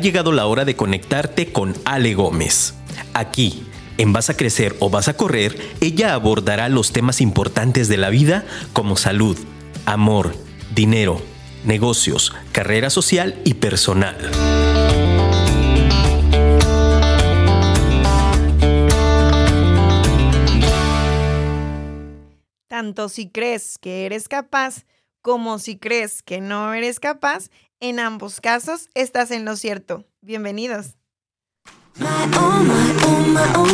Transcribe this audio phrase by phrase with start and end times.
[0.00, 2.74] llegado la hora de conectarte con Ale Gómez.
[3.14, 3.64] Aquí,
[3.98, 8.10] en Vas a Crecer o Vas a Correr, ella abordará los temas importantes de la
[8.10, 9.38] vida como salud,
[9.86, 10.34] amor,
[10.74, 11.20] dinero,
[11.64, 14.16] negocios, carrera social y personal.
[22.68, 24.86] Tanto si crees que eres capaz
[25.20, 30.04] como si crees que no eres capaz, en ambos casos estás en lo cierto.
[30.20, 30.96] Bienvenidos.
[32.00, 32.60] Oh oh
[33.56, 33.70] oh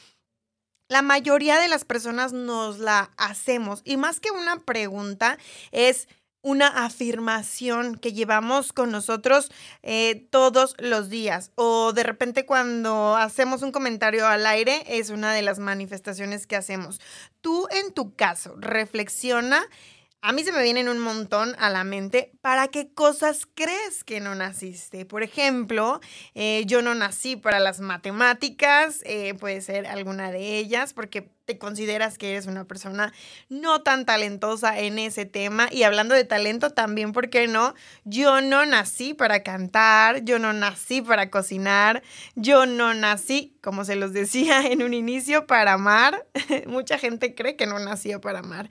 [0.89, 3.81] la mayoría de las personas nos la hacemos.
[3.83, 5.39] Y más que una pregunta,
[5.71, 6.07] es
[6.41, 9.51] una afirmación que llevamos con nosotros
[9.83, 11.51] eh, todos los días.
[11.55, 16.55] O de repente cuando hacemos un comentario al aire es una de las manifestaciones que
[16.55, 16.99] hacemos.
[17.41, 19.63] Tú en tu caso, reflexiona.
[20.23, 22.31] A mí se me vienen un montón a la mente.
[22.41, 25.03] ¿Para qué cosas crees que no naciste?
[25.03, 25.99] Por ejemplo,
[26.35, 32.17] eh, yo no nací para las matemáticas, eh, puede ser alguna de ellas, porque consideras
[32.17, 33.13] que eres una persona
[33.49, 35.67] no tan talentosa en ese tema.
[35.71, 37.73] Y hablando de talento también, ¿por qué no?
[38.05, 42.03] Yo no nací para cantar, yo no nací para cocinar,
[42.35, 46.25] yo no nací, como se los decía en un inicio, para amar.
[46.67, 48.69] Mucha gente cree que no nació para amar.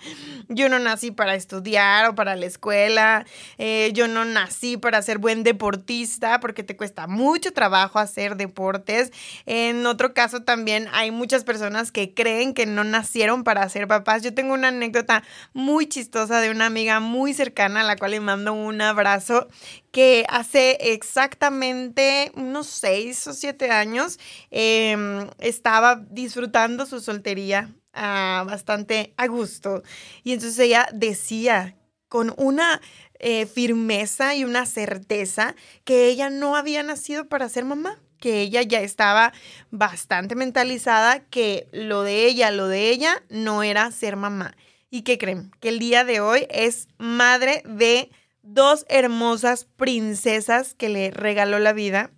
[0.49, 3.27] Yo no nací para estudiar o para la escuela,
[3.59, 9.13] eh, yo no nací para ser buen deportista porque te cuesta mucho trabajo hacer deportes.
[9.47, 14.23] En otro caso también hay muchas personas que creen que no nacieron para ser papás.
[14.23, 15.23] Yo tengo una anécdota
[15.53, 19.49] muy chistosa de una amiga muy cercana a la cual le mando un abrazo
[19.93, 24.19] que hace exactamente unos seis o siete años
[24.51, 29.83] em, estaba disfrutando su soltería ah, bastante a gusto.
[30.23, 31.77] Y entonces ella decía
[32.09, 32.81] con una
[33.19, 38.63] eh, firmeza y una certeza que ella no había nacido para ser mamá que ella
[38.63, 39.33] ya estaba
[39.71, 44.55] bastante mentalizada que lo de ella, lo de ella no era ser mamá.
[44.91, 45.51] ¿Y qué creen?
[45.61, 48.11] Que el día de hoy es madre de
[48.43, 52.11] dos hermosas princesas que le regaló la vida.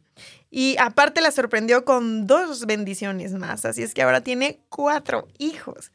[0.54, 5.92] Y aparte la sorprendió con dos bendiciones más, así es que ahora tiene cuatro hijos.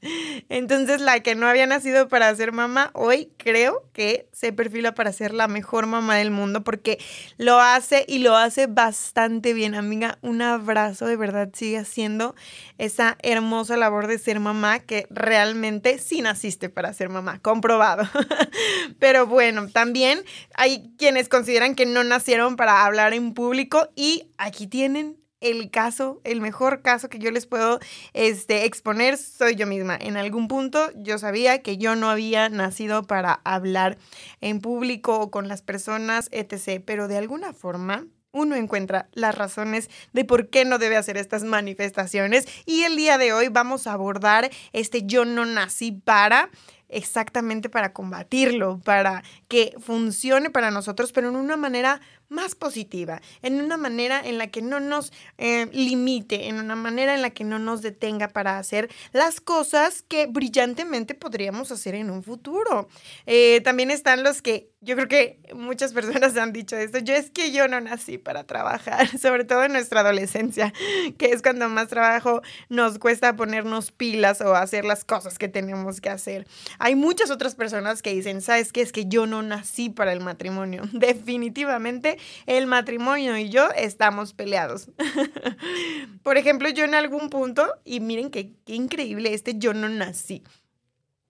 [0.49, 5.13] Entonces la que no había nacido para ser mamá, hoy creo que se perfila para
[5.13, 6.97] ser la mejor mamá del mundo porque
[7.37, 10.17] lo hace y lo hace bastante bien, amiga.
[10.23, 12.33] Un abrazo, de verdad sigue haciendo
[12.79, 18.09] esa hermosa labor de ser mamá que realmente sí naciste para ser mamá, comprobado.
[18.97, 20.23] Pero bueno, también
[20.55, 26.19] hay quienes consideran que no nacieron para hablar en público y aquí tienen el caso,
[26.23, 27.79] el mejor caso que yo les puedo
[28.13, 29.95] este, exponer soy yo misma.
[29.95, 33.97] En algún punto yo sabía que yo no había nacido para hablar
[34.41, 36.81] en público o con las personas, etc.
[36.83, 41.43] Pero de alguna forma uno encuentra las razones de por qué no debe hacer estas
[41.43, 42.47] manifestaciones.
[42.65, 46.49] Y el día de hoy vamos a abordar este yo no nací para
[46.89, 53.61] exactamente para combatirlo, para que funcione para nosotros, pero en una manera más positiva, en
[53.61, 57.43] una manera en la que no nos eh, limite, en una manera en la que
[57.43, 62.87] no nos detenga para hacer las cosas que brillantemente podríamos hacer en un futuro.
[63.25, 66.99] Eh, también están los que yo creo que muchas personas han dicho esto.
[66.99, 70.71] Yo es que yo no nací para trabajar, sobre todo en nuestra adolescencia,
[71.17, 75.99] que es cuando más trabajo nos cuesta ponernos pilas o hacer las cosas que tenemos
[75.99, 76.47] que hacer.
[76.77, 78.81] Hay muchas otras personas que dicen, ¿sabes qué?
[78.81, 80.83] Es que yo no nací para el matrimonio.
[80.93, 84.89] Definitivamente el matrimonio y yo estamos peleados.
[86.23, 90.43] Por ejemplo, yo en algún punto, y miren qué, qué increíble este, yo no nací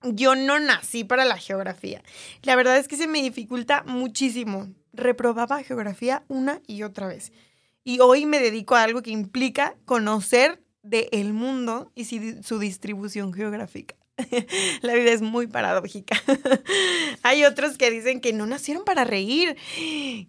[0.04, 2.04] yo no nací para la geografía.
[2.44, 4.68] La verdad es que se me dificulta muchísimo.
[4.94, 7.32] Reprobaba geografía una y otra vez.
[7.84, 13.34] Y hoy me dedico a algo que implica conocer del el mundo y su distribución
[13.34, 13.96] geográfica.
[14.82, 16.22] La vida es muy paradójica.
[17.24, 19.58] Hay otros que dicen que no nacieron para reír.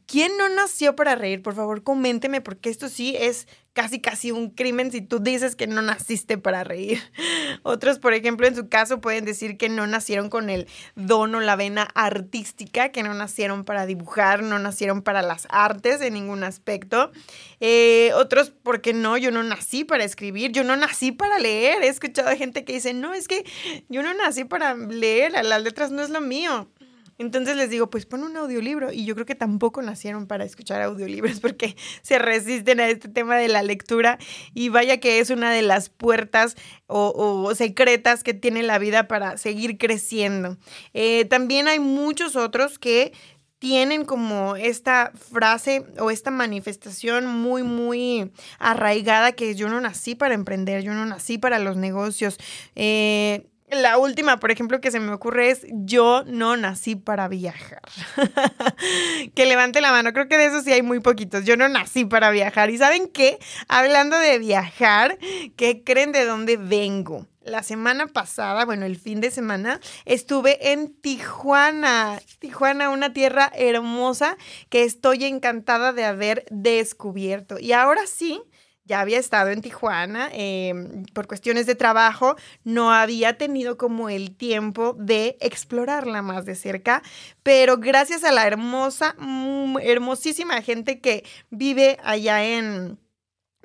[0.06, 1.42] ¿Quién no nació para reír?
[1.42, 3.46] Por favor, coménteme, porque esto sí es
[3.78, 7.00] casi casi un crimen si tú dices que no naciste para reír.
[7.62, 10.66] Otros, por ejemplo, en su caso pueden decir que no nacieron con el
[10.96, 16.00] don o la vena artística, que no nacieron para dibujar, no nacieron para las artes
[16.00, 17.12] en ningún aspecto.
[17.60, 21.80] Eh, otros, porque no, yo no nací para escribir, yo no nací para leer.
[21.84, 23.44] He escuchado gente que dice, no, es que
[23.88, 26.68] yo no nací para leer, las letras no es lo mío.
[27.18, 28.92] Entonces les digo, pues pon un audiolibro.
[28.92, 33.36] Y yo creo que tampoco nacieron para escuchar audiolibros porque se resisten a este tema
[33.36, 34.18] de la lectura.
[34.54, 36.56] Y vaya que es una de las puertas
[36.86, 40.56] o, secretas que tiene la vida para seguir creciendo.
[40.94, 43.12] Eh, también hay muchos otros que
[43.58, 50.34] tienen como esta frase o esta manifestación muy, muy arraigada que yo no nací para
[50.34, 52.38] emprender, yo no nací para los negocios.
[52.76, 57.82] Eh, la última, por ejemplo, que se me ocurre es yo no nací para viajar.
[59.34, 61.44] que levante la mano, creo que de eso sí hay muy poquitos.
[61.44, 62.70] Yo no nací para viajar.
[62.70, 63.38] ¿Y saben qué?
[63.68, 65.18] Hablando de viajar,
[65.56, 67.26] ¿qué creen de dónde vengo?
[67.42, 72.20] La semana pasada, bueno, el fin de semana, estuve en Tijuana.
[72.40, 74.36] Tijuana, una tierra hermosa
[74.68, 77.58] que estoy encantada de haber descubierto.
[77.58, 78.42] Y ahora sí,
[78.88, 84.34] ya había estado en Tijuana em, por cuestiones de trabajo, no había tenido como el
[84.34, 87.02] tiempo de explorarla más de cerca,
[87.42, 89.14] pero gracias a la hermosa,
[89.82, 92.98] hermosísima gente que vive allá en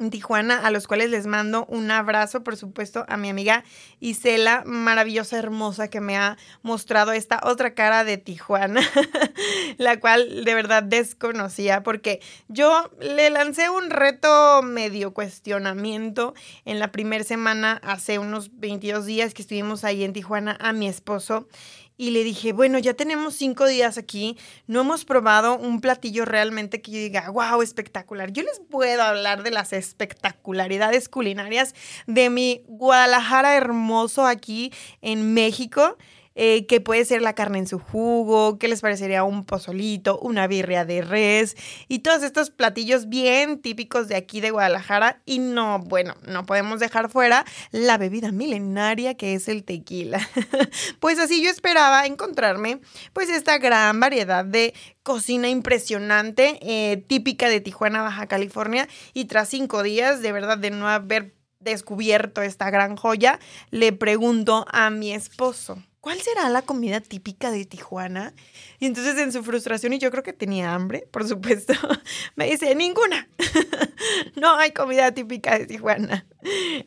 [0.09, 3.63] Tijuana, a los cuales les mando un abrazo, por supuesto, a mi amiga
[3.99, 8.81] Isela, maravillosa, hermosa, que me ha mostrado esta otra cara de Tijuana,
[9.77, 16.33] la cual de verdad desconocía, porque yo le lancé un reto medio cuestionamiento
[16.65, 20.87] en la primera semana, hace unos 22 días que estuvimos ahí en Tijuana, a mi
[20.87, 21.47] esposo
[21.97, 26.81] y le dije, bueno, ya tenemos cinco días aquí, no hemos probado un platillo realmente
[26.81, 28.31] que yo diga, wow, espectacular.
[28.31, 31.75] Yo les puedo hablar de las espectacularidades culinarias
[32.07, 34.71] de mi Guadalajara hermoso aquí
[35.01, 35.97] en México.
[36.35, 40.47] Eh, que puede ser la carne en su jugo, que les parecería un pozolito, una
[40.47, 41.55] birria de res
[41.87, 45.21] y todos estos platillos bien típicos de aquí de Guadalajara.
[45.25, 50.19] Y no, bueno, no podemos dejar fuera la bebida milenaria que es el tequila.
[50.99, 52.79] pues así yo esperaba encontrarme
[53.13, 54.73] pues esta gran variedad de
[55.03, 58.87] cocina impresionante, eh, típica de Tijuana, Baja California.
[59.13, 63.39] Y tras cinco días, de verdad, de no haber descubierto esta gran joya,
[63.71, 65.81] le pregunto a mi esposo.
[66.03, 68.33] ¿Cuál será la comida típica de Tijuana?
[68.77, 71.73] Y entonces en su frustración, y yo creo que tenía hambre, por supuesto,
[72.35, 73.29] me dice, ninguna.
[74.35, 76.25] no hay comida típica de Tijuana.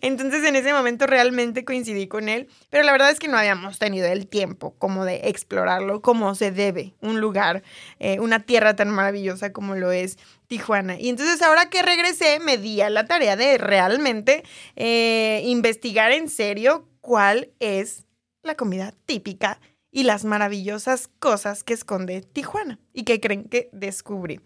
[0.02, 3.78] Entonces en ese momento realmente coincidí con él, pero la verdad es que no habíamos
[3.78, 7.62] tenido el tiempo como de explorarlo como se debe, un lugar,
[7.99, 11.00] eh, una tierra tan maravillosa como lo es Tijuana.
[11.00, 14.44] Y entonces ahora que regresé me di a la tarea de realmente
[14.76, 18.05] eh, investigar en serio cuál es
[18.47, 19.61] la comida típica
[19.97, 22.79] y las maravillosas cosas que esconde Tijuana.
[22.93, 24.41] ¿Y que creen que descubrí?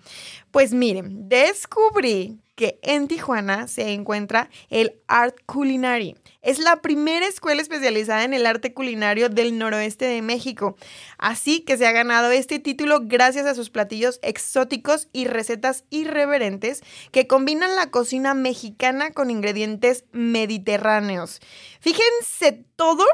[0.53, 6.15] Pues miren, descubrí que en Tijuana se encuentra el Art Culinary.
[6.41, 10.77] Es la primera escuela especializada en el arte culinario del noroeste de México.
[11.19, 16.83] Así que se ha ganado este título gracias a sus platillos exóticos y recetas irreverentes
[17.13, 21.41] que combinan la cocina mexicana con ingredientes mediterráneos.
[21.81, 23.05] Fíjense todo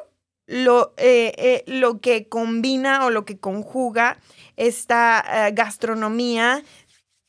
[0.47, 4.19] lo, eh, eh, lo que combina o lo que conjuga
[4.57, 6.63] esta eh, gastronomía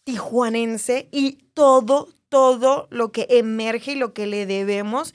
[0.03, 5.13] tijuanense y todo, todo lo que emerge y lo que le debemos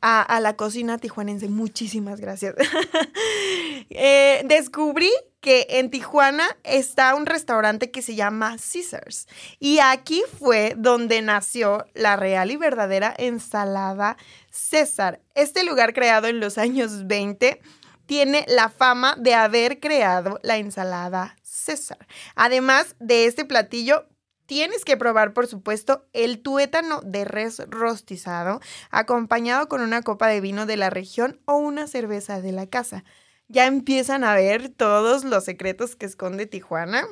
[0.00, 1.48] a, a la cocina tijuanense.
[1.48, 2.54] Muchísimas gracias.
[4.44, 5.10] descubrí
[5.40, 9.26] que en Tijuana está un restaurante que se llama Caesars.
[9.58, 14.16] Y aquí fue donde nació la real y verdadera ensalada
[14.50, 15.20] César.
[15.34, 17.60] Este lugar creado en los años 20
[18.06, 22.06] tiene la fama de haber creado la ensalada César.
[22.34, 24.06] Además de este platillo,
[24.46, 30.40] tienes que probar, por supuesto, el tuétano de res rostizado, acompañado con una copa de
[30.40, 33.04] vino de la región o una cerveza de la casa
[33.50, 37.04] ya empiezan a ver todos los secretos que esconde Tijuana.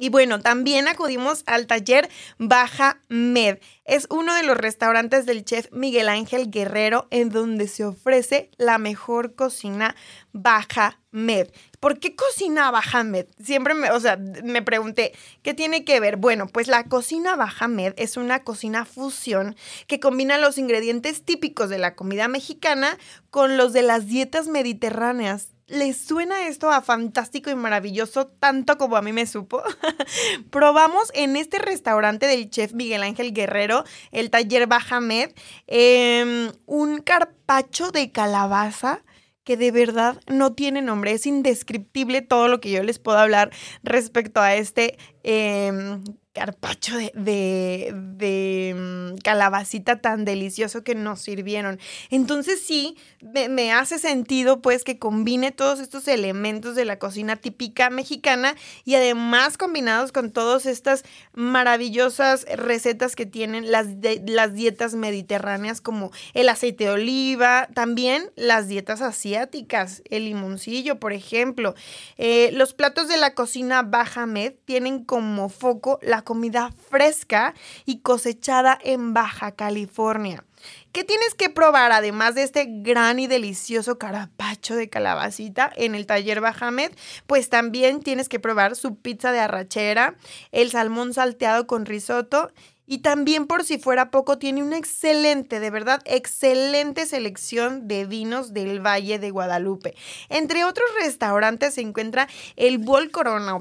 [0.00, 3.58] Y bueno, también acudimos al taller Baja Med.
[3.84, 8.78] Es uno de los restaurantes del chef Miguel Ángel Guerrero en donde se ofrece la
[8.78, 9.96] mejor cocina
[10.32, 11.50] Baja Med.
[11.80, 13.26] ¿Por qué cocina Baja Med?
[13.42, 16.16] Siempre me, o sea, me pregunté, ¿qué tiene que ver?
[16.16, 19.56] Bueno, pues la cocina Baja Med es una cocina fusión
[19.86, 22.98] que combina los ingredientes típicos de la comida mexicana
[23.30, 28.96] con los de las dietas mediterráneas ¿Les suena esto a fantástico y maravilloso tanto como
[28.96, 29.62] a mí me supo?
[30.50, 35.30] Probamos en este restaurante del chef Miguel Ángel Guerrero, el taller Bajamed,
[35.66, 39.02] em, un carpacho de calabaza
[39.48, 41.12] que de verdad no tiene nombre.
[41.12, 43.50] Es indescriptible todo lo que yo les puedo hablar
[43.82, 46.04] respecto a este em,
[46.38, 51.80] carpacho de, mm, calabacita tan delicioso que nos sirvieron.
[52.10, 57.90] Entonces sí, me, hace sentido pues que combine todos estos elementos de la cocina típica
[57.90, 58.54] mexicana
[58.84, 61.02] y además combinados con todas estas
[61.32, 63.88] maravillosas recetas que tienen las,
[64.26, 71.12] las dietas mediterráneas como el aceite de oliva, también las dietas asiáticas, el limoncillo, por
[71.12, 71.74] ejemplo.
[72.16, 77.54] Eh, los platos de la cocina Baja Med tienen como foco la comida fresca
[77.86, 80.44] y cosechada en Baja California.
[80.92, 86.04] ¿Qué tienes que probar además de este gran y delicioso carapacho de calabacita en el
[86.04, 86.92] taller Bajamed?
[87.26, 90.16] Pues también tienes que probar su pizza de arrachera,
[90.52, 92.52] el salmón salteado con risotto
[92.88, 98.54] y también por si fuera poco, tiene una excelente, de verdad, excelente selección de vinos
[98.54, 99.94] del Valle de Guadalupe.
[100.30, 103.58] Entre otros restaurantes se encuentra el Bol Corona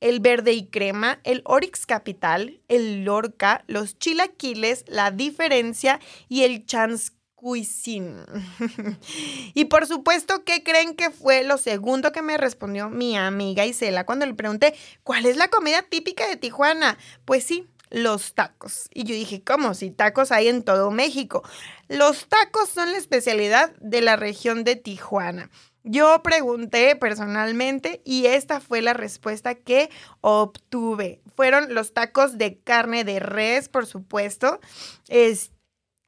[0.00, 6.66] el Verde y Crema, el Orix Capital, el Lorca, los Chilaquiles, La Diferencia y el
[6.66, 8.24] Chance Cuisine.
[9.54, 14.04] y por supuesto, ¿qué creen que fue lo segundo que me respondió mi amiga Isela
[14.04, 16.98] cuando le pregunté cuál es la comida típica de Tijuana?
[17.24, 18.88] Pues sí, los tacos.
[18.92, 19.74] Y yo dije, ¿cómo?
[19.74, 21.42] Si tacos hay en todo México.
[21.88, 25.50] Los tacos son la especialidad de la región de Tijuana.
[25.88, 29.88] Yo pregunté personalmente y esta fue la respuesta que
[30.20, 31.20] obtuve.
[31.36, 34.58] Fueron los tacos de carne de res, por supuesto.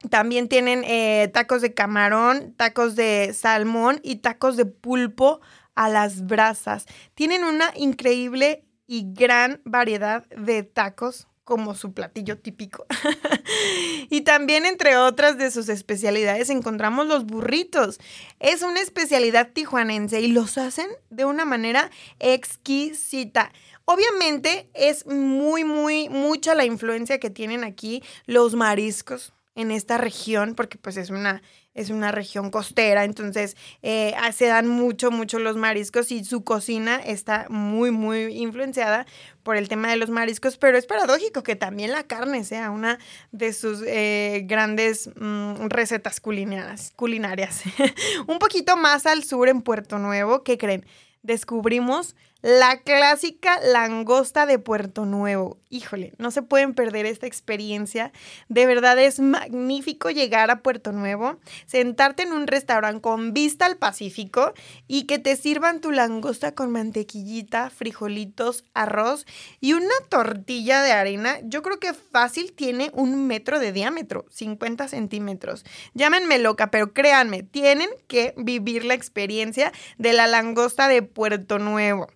[0.09, 5.39] también tienen eh, tacos de camarón, tacos de salmón y tacos de pulpo
[5.75, 6.85] a las brasas.
[7.13, 12.85] Tienen una increíble y gran variedad de tacos como su platillo típico.
[14.11, 17.99] y también entre otras de sus especialidades encontramos los burritos.
[18.39, 21.89] Es una especialidad tijuanense y los hacen de una manera
[22.19, 23.51] exquisita.
[23.85, 30.53] Obviamente es muy, muy, mucha la influencia que tienen aquí los mariscos en esta región,
[30.53, 31.41] porque pues es una,
[31.79, 36.97] es una región costera, entonces eh, se dan mucho, mucho los mariscos y su cocina
[36.97, 39.05] está muy, muy influenciada
[39.43, 42.99] por el tema de los mariscos, pero es paradójico que también la carne sea una
[43.31, 46.91] de sus eh, grandes mm, recetas culinarias.
[46.95, 47.61] culinarias.
[48.27, 50.85] Un poquito más al sur, en Puerto Nuevo, ¿qué creen?
[51.23, 55.57] Descubrimos la clásica langosta de Puerto Nuevo.
[55.69, 58.11] Híjole, no se pueden perder esta experiencia.
[58.47, 63.77] De verdad es magnífico llegar a Puerto Nuevo, sentarte en un restaurante con vista al
[63.77, 64.53] Pacífico
[64.87, 69.25] y que te sirvan tu langosta con mantequillita, frijolitos, arroz
[69.59, 71.37] y una tortilla de arena.
[71.43, 75.65] Yo creo que fácil tiene un metro de diámetro, 50 centímetros.
[75.93, 82.07] Llámenme loca, pero créanme, tienen que vivir la experiencia de la langosta de Puerto Nuevo.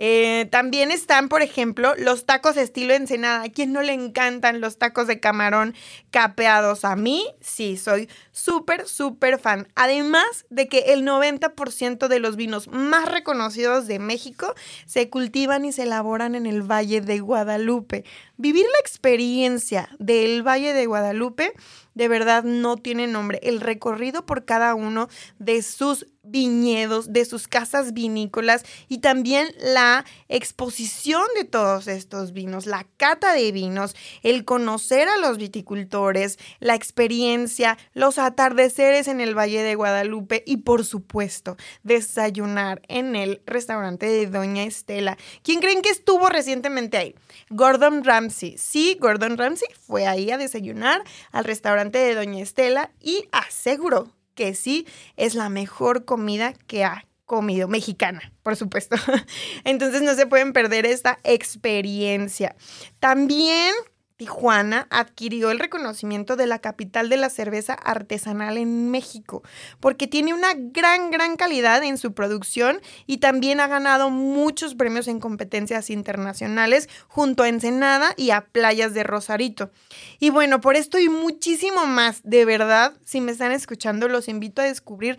[0.00, 3.42] Eh, también están, por ejemplo, los tacos estilo ensenada.
[3.42, 5.74] ¿A quién no le encantan los tacos de camarón
[6.12, 6.84] capeados?
[6.84, 9.66] A mí, sí, soy súper, súper fan.
[9.74, 14.54] Además de que el 90% de los vinos más reconocidos de México
[14.86, 18.04] se cultivan y se elaboran en el Valle de Guadalupe.
[18.40, 21.54] Vivir la experiencia del Valle de Guadalupe
[21.98, 23.40] de verdad no tiene nombre.
[23.42, 25.08] El recorrido por cada uno
[25.40, 32.66] de sus viñedos, de sus casas vinícolas y también la exposición de todos estos vinos,
[32.66, 39.36] la cata de vinos, el conocer a los viticultores, la experiencia, los atardeceres en el
[39.36, 45.16] Valle de Guadalupe y por supuesto desayunar en el restaurante de Doña Estela.
[45.42, 47.14] ¿Quién creen que estuvo recientemente ahí?
[47.50, 48.27] Gordon Ramsay.
[48.30, 54.54] Sí, Gordon Ramsay fue ahí a desayunar al restaurante de Doña Estela y aseguro que
[54.54, 58.96] sí es la mejor comida que ha comido, mexicana, por supuesto.
[59.64, 62.56] Entonces no se pueden perder esta experiencia.
[63.00, 63.74] También
[64.18, 69.44] Tijuana adquirió el reconocimiento de la capital de la cerveza artesanal en México,
[69.78, 75.06] porque tiene una gran, gran calidad en su producción y también ha ganado muchos premios
[75.06, 79.70] en competencias internacionales junto a Ensenada y a Playas de Rosarito.
[80.18, 84.62] Y bueno, por esto y muchísimo más, de verdad, si me están escuchando, los invito
[84.62, 85.16] a descubrir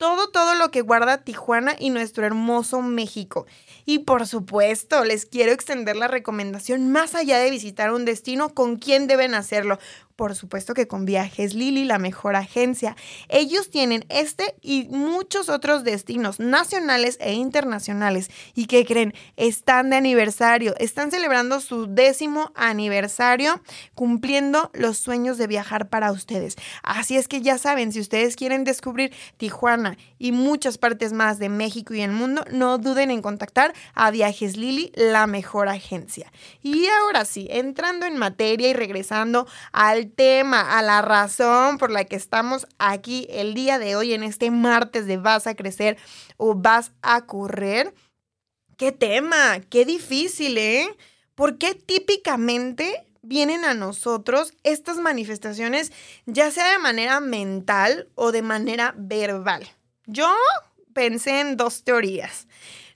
[0.00, 3.46] todo, todo lo que guarda Tijuana y nuestro hermoso México.
[3.84, 8.76] Y por supuesto, les quiero extender la recomendación más allá de visitar un destino, con
[8.76, 9.78] quién deben hacerlo
[10.20, 12.94] por supuesto que con Viajes Lili, la mejor agencia.
[13.30, 18.30] Ellos tienen este y muchos otros destinos nacionales e internacionales.
[18.54, 19.14] ¿Y qué creen?
[19.38, 23.62] Están de aniversario, están celebrando su décimo aniversario,
[23.94, 26.56] cumpliendo los sueños de viajar para ustedes.
[26.82, 31.48] Así es que ya saben, si ustedes quieren descubrir Tijuana y muchas partes más de
[31.48, 36.30] México y el mundo, no duden en contactar a Viajes Lili, la mejor agencia.
[36.62, 42.04] Y ahora sí, entrando en materia y regresando al tema, a la razón por la
[42.04, 45.96] que estamos aquí el día de hoy en este martes de vas a crecer
[46.36, 47.94] o vas a correr.
[48.76, 49.60] ¿Qué tema?
[49.68, 50.96] Qué difícil, ¿eh?
[51.34, 55.92] ¿Por qué típicamente vienen a nosotros estas manifestaciones,
[56.26, 59.66] ya sea de manera mental o de manera verbal?
[60.06, 60.30] Yo
[60.92, 62.46] pensé en dos teorías.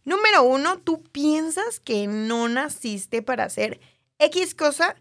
[0.05, 3.81] Número uno, tú piensas que no naciste para hacer
[4.19, 4.97] X cosa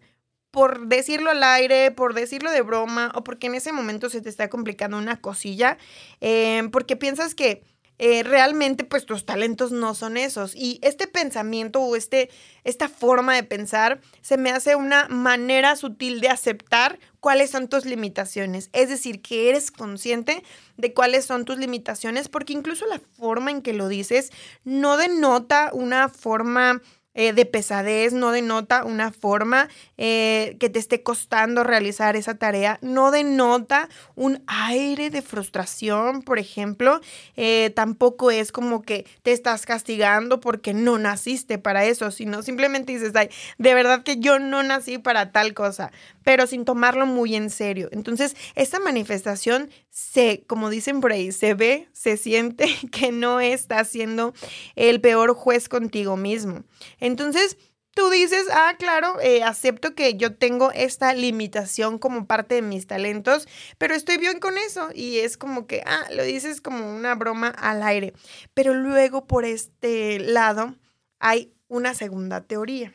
[0.54, 4.30] por decirlo al aire, por decirlo de broma, o porque en ese momento se te
[4.30, 5.80] está complicando una cosilla,
[6.22, 7.64] em, porque piensas que
[7.98, 10.54] eh, realmente pues tus talentos no son esos.
[10.56, 12.30] Y este pensamiento o este,
[12.66, 17.86] esta forma de pensar se me hace una manera sutil de aceptar cuáles son tus
[17.86, 18.70] limitaciones.
[18.74, 20.44] Es decir, que eres consciente
[20.78, 24.32] de cuáles son tus limitaciones, porque incluso la forma en que lo dices
[24.66, 26.80] no denota una forma
[27.16, 32.80] eh, de pesadez, no denota una forma eh, que te esté costando realizar esa tarea,
[32.82, 37.02] no denota un aire de frustración, por ejemplo,
[37.36, 42.94] eh, tampoco es como que te estás castigando porque no naciste para eso, sino simplemente
[42.94, 45.92] dices, ay, de verdad que yo no nací para tal cosa,
[46.24, 47.90] pero sin tomarlo muy en serio.
[47.92, 53.84] Entonces, esta manifestación se, como dicen por ahí, se ve, se siente que no está
[53.86, 54.34] siendo
[54.76, 56.64] el peor juez contigo mismo.
[57.04, 57.58] Entonces,
[57.94, 62.88] tú dices, ah, claro, eh, acepto que yo tengo esta limitación como parte de mis
[62.88, 63.46] talentos,
[63.78, 64.88] pero estoy bien con eso.
[64.96, 68.14] Y es como que, ah, lo dices como una broma al aire.
[68.54, 70.76] Pero luego por este lado
[71.20, 72.94] hay una segunda teoría.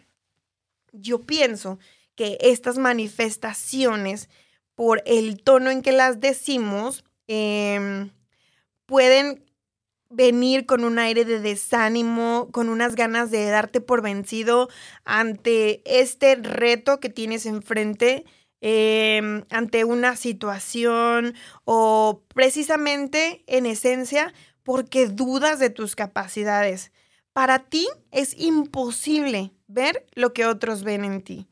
[0.92, 1.79] Yo pienso
[2.14, 4.31] que estas manifestaciones,
[4.75, 8.11] por el tono en que las decimos, em,
[8.87, 9.44] pueden
[10.11, 14.68] venir con un aire de desánimo, con unas ganas de darte por vencido
[15.05, 18.25] ante este reto que tienes enfrente,
[18.61, 26.92] em, ante una situación o precisamente en esencia porque dudas de tus capacidades.
[27.33, 31.47] Para ti es imposible ver lo que otros ven en ti.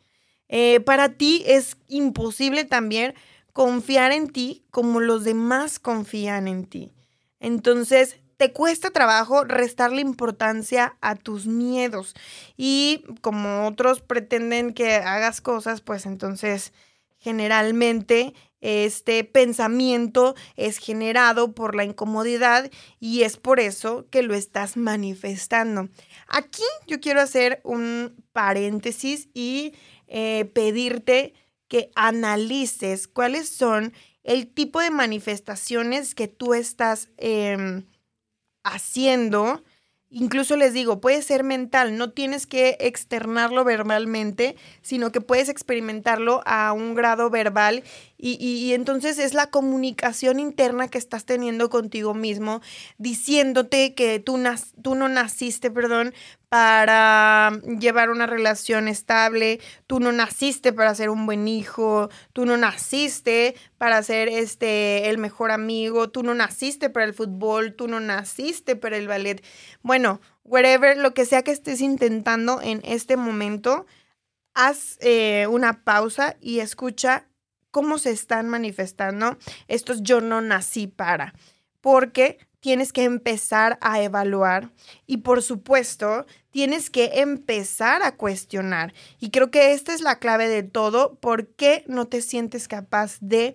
[0.48, 3.14] Eh, para ti es imposible también
[3.52, 6.92] confiar en ti como los demás confían en ti.
[7.40, 12.14] Entonces, te cuesta trabajo restarle importancia a tus miedos.
[12.56, 16.72] Y como otros pretenden que hagas cosas, pues entonces
[17.18, 24.76] generalmente este pensamiento es generado por la incomodidad y es por eso que lo estás
[24.76, 25.88] manifestando.
[26.28, 29.74] Aquí yo quiero hacer un paréntesis y
[30.08, 31.34] eh, pedirte
[31.68, 37.86] que analices cuáles son el tipo de manifestaciones que tú estás em,
[38.66, 39.62] haciendo
[40.08, 46.42] Incluso les digo, puede ser mental, no tienes que externarlo verbalmente, sino que puedes experimentarlo
[46.46, 47.82] a un grado verbal
[48.18, 52.62] y, entonces es la comunicación interna que estás teniendo contigo mismo,
[52.98, 54.42] diciéndote que tú,
[54.82, 56.14] tú no naciste, perdón,
[56.48, 62.56] para llevar una relación estable, tú no naciste para ser un buen hijo, tú no
[62.56, 68.00] naciste para ser este el mejor amigo, tú no naciste para el fútbol, tú no
[68.00, 69.44] naciste para el ballet.
[69.82, 73.84] Bueno, wherever, lo que sea que estés intentando en este momento,
[74.54, 77.26] haz eh, una pausa y escucha
[77.76, 79.36] cómo se están manifestando
[79.68, 81.34] estos yo no nací para,
[81.82, 84.72] porque tienes que empezar a evaluar
[85.06, 88.94] y por supuesto tienes que empezar a cuestionar.
[89.20, 93.18] Y creo que esta es la clave de todo, ¿por qué no te sientes capaz
[93.20, 93.54] de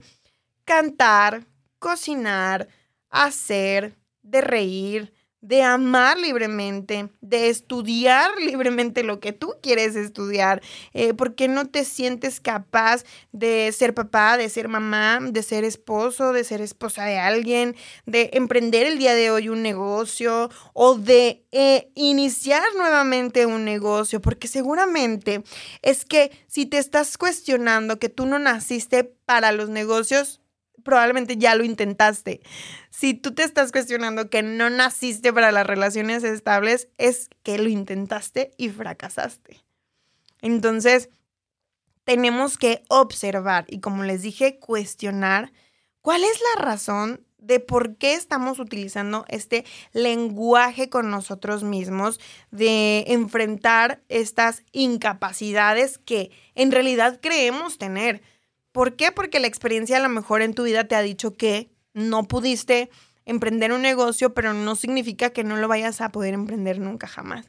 [0.65, 1.47] cantar,
[1.79, 2.67] cocinar,
[3.10, 10.62] hacer, de reír, de amar libremente, de estudiar libremente lo que tú quieres estudiar,
[10.93, 16.32] eh, porque no te sientes capaz de ser papá, de ser mamá, de ser esposo,
[16.32, 17.75] de ser esposa de alguien,
[18.06, 24.21] de emprender el día de hoy un negocio o de eh, iniciar nuevamente un negocio,
[24.21, 25.43] porque seguramente
[25.82, 30.40] es que si te estás cuestionando que tú no naciste para los negocios,
[30.84, 32.41] probablemente ya lo intentaste.
[32.89, 37.70] Si tú te estás cuestionando que no naciste para las relaciones estables, es que lo
[37.70, 39.62] intentaste y fracasaste.
[40.41, 41.10] Entonces,
[42.04, 45.52] tenemos que observar y como les dije, cuestionar
[46.02, 52.20] cuál es la razón de por qué estamos utilizando este lenguaje con nosotros mismos,
[52.52, 58.22] de enfrentar estas incapacidades que en realidad creemos tener.
[58.71, 59.12] ¿Por qué?
[59.12, 62.89] Porque la experiencia a lo mejor en tu vida te ha dicho que no pudiste
[63.25, 67.47] emprender un negocio, pero no significa que no lo vayas a poder emprender nunca jamás.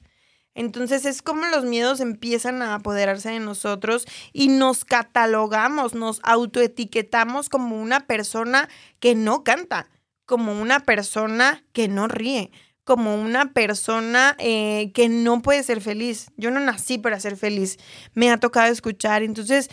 [0.55, 7.49] Entonces es como los miedos empiezan a apoderarse de nosotros y nos catalogamos, nos autoetiquetamos
[7.49, 8.69] como una persona
[9.01, 9.89] que no canta,
[10.27, 12.51] como una persona que no ríe,
[12.85, 16.27] como una persona eh, que no puede ser feliz.
[16.37, 17.79] Yo no nací para ser feliz,
[18.13, 19.23] me ha tocado escuchar.
[19.23, 19.71] Entonces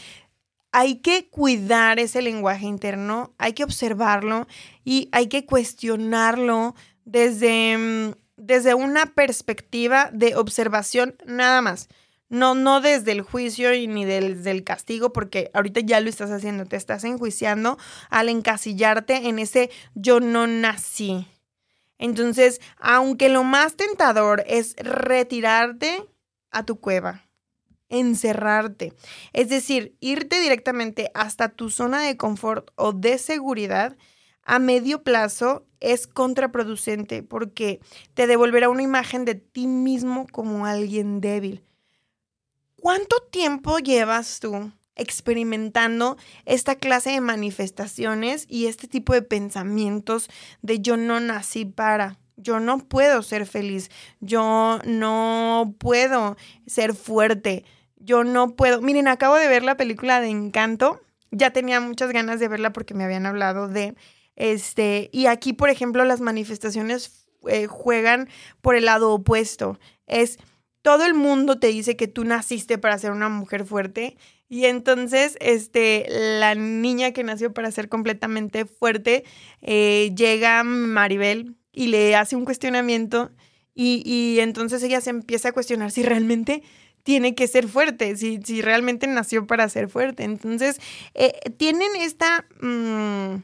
[0.72, 4.48] hay que cuidar ese lenguaje interno, hay que observarlo
[4.84, 11.90] y hay que cuestionarlo desde, mm, desde una perspectiva de observación nada más.
[12.30, 16.30] No, no desde el juicio y ni desde el castigo, porque ahorita ya lo estás
[16.30, 17.80] haciendo, te estás enjuiciando
[18.12, 21.28] al encasillarte en ese yo no nací.
[21.98, 26.06] Entonces, aunque lo más tentador es retirarte
[26.52, 27.29] a tu cueva,
[27.90, 28.94] encerrarte.
[29.34, 33.98] Es decir, irte directamente hasta tu zona de confort o de seguridad
[34.44, 37.80] a medio plazo es contraproducente porque
[38.14, 41.64] te devolverá una imagen de ti mismo como alguien débil.
[42.76, 50.30] ¿Cuánto tiempo llevas tú experimentando esta clase de manifestaciones y este tipo de pensamientos
[50.62, 52.18] de yo no nací para?
[52.36, 57.66] Yo no puedo ser feliz, yo no puedo ser fuerte,
[58.10, 58.82] yo no puedo.
[58.82, 61.00] Miren, acabo de ver la película de Encanto.
[61.30, 63.94] Ya tenía muchas ganas de verla porque me habían hablado de
[64.36, 65.12] este.
[65.14, 68.28] Y aquí, por ejemplo, las manifestaciones eh, juegan
[68.62, 69.80] por el lado opuesto.
[70.08, 70.40] Es
[70.82, 74.18] todo el mundo te dice que tú naciste para ser una mujer fuerte.
[74.48, 79.24] Y entonces, este, la niña que nació para ser completamente fuerte,
[79.62, 83.30] eh, llega Maribel y le hace un cuestionamiento.
[83.76, 86.64] Y, y entonces ella se empieza a cuestionar si realmente
[87.10, 90.26] tiene que ser fuerte, si, si realmente nació para ser fuerte.
[90.26, 90.80] Entonces,
[91.16, 93.38] eh, tienen esta mm,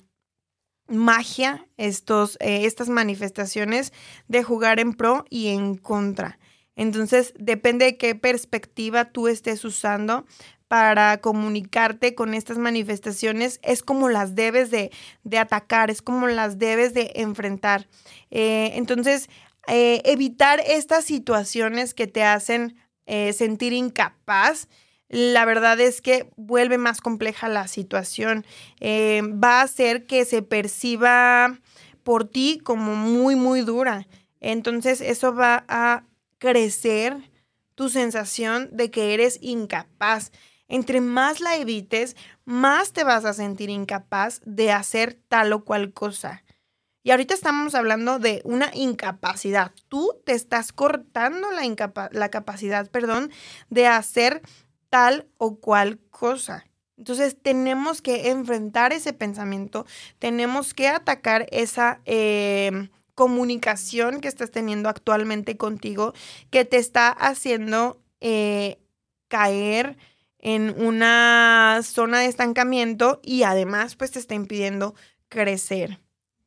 [0.95, 3.91] magia, estos, eh, estas manifestaciones
[4.28, 6.38] de jugar en pro y en contra.
[6.75, 10.28] Entonces, depende de qué perspectiva tú estés usando
[10.67, 14.91] para comunicarte con estas manifestaciones, es como las debes de,
[15.39, 17.88] atacar, es como las debes de enfrentar.
[18.30, 19.28] Eh, entonces,
[19.67, 24.67] evitar estas situaciones que te hacen eh, sentir incapaz,
[25.09, 28.45] la verdad es que vuelve más compleja la situación.
[28.79, 31.59] Eh, va a hacer que se perciba
[32.03, 34.07] por ti como muy, muy dura.
[34.39, 36.03] Entonces eso va a
[36.37, 37.17] crecer
[37.75, 40.31] tu sensación de que eres incapaz.
[40.67, 42.15] Entre más la evites,
[42.45, 46.43] más te vas a sentir incapaz de hacer tal o cual cosa.
[47.05, 49.71] Y ahorita estamos hablando de una incapacidad.
[49.89, 53.29] Tú te estás cortando la, capacidad, perdón,
[53.69, 54.41] de hacer
[54.89, 56.65] tal o cual cosa.
[56.97, 59.85] Entonces tenemos que enfrentar ese pensamiento,
[60.17, 66.13] tenemos que atacar esa em, comunicación que estás teniendo actualmente contigo,
[66.49, 68.79] que te está haciendo eh,
[69.27, 69.95] caer
[70.39, 74.95] en una zona de estancamiento y además pues te está impidiendo
[75.29, 75.99] crecer.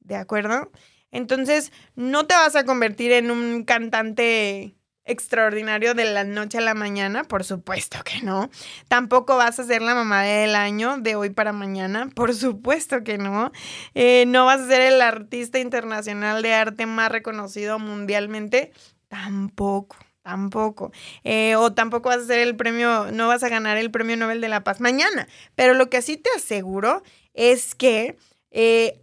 [0.09, 0.73] ¿De acuerdo?
[1.13, 6.75] Entonces, no te vas a convertir en un cantante extraordinario de la noche a la
[6.75, 8.51] mañana, por supuesto que no.
[8.89, 13.17] Tampoco vas a ser la mamá del año de hoy para mañana, por supuesto que
[13.17, 13.53] no.
[13.95, 18.73] Eh, no vas a ser el artista internacional de arte más reconocido mundialmente,
[19.09, 19.97] tampoco.
[20.23, 20.93] Tampoco.
[21.25, 24.43] Eh, o tampoco vas a ser el premio, no vas a ganar el premio Nobel
[24.43, 25.27] de la Paz mañana.
[25.55, 28.19] Pero lo que sí te aseguro es que
[28.51, 29.01] eh,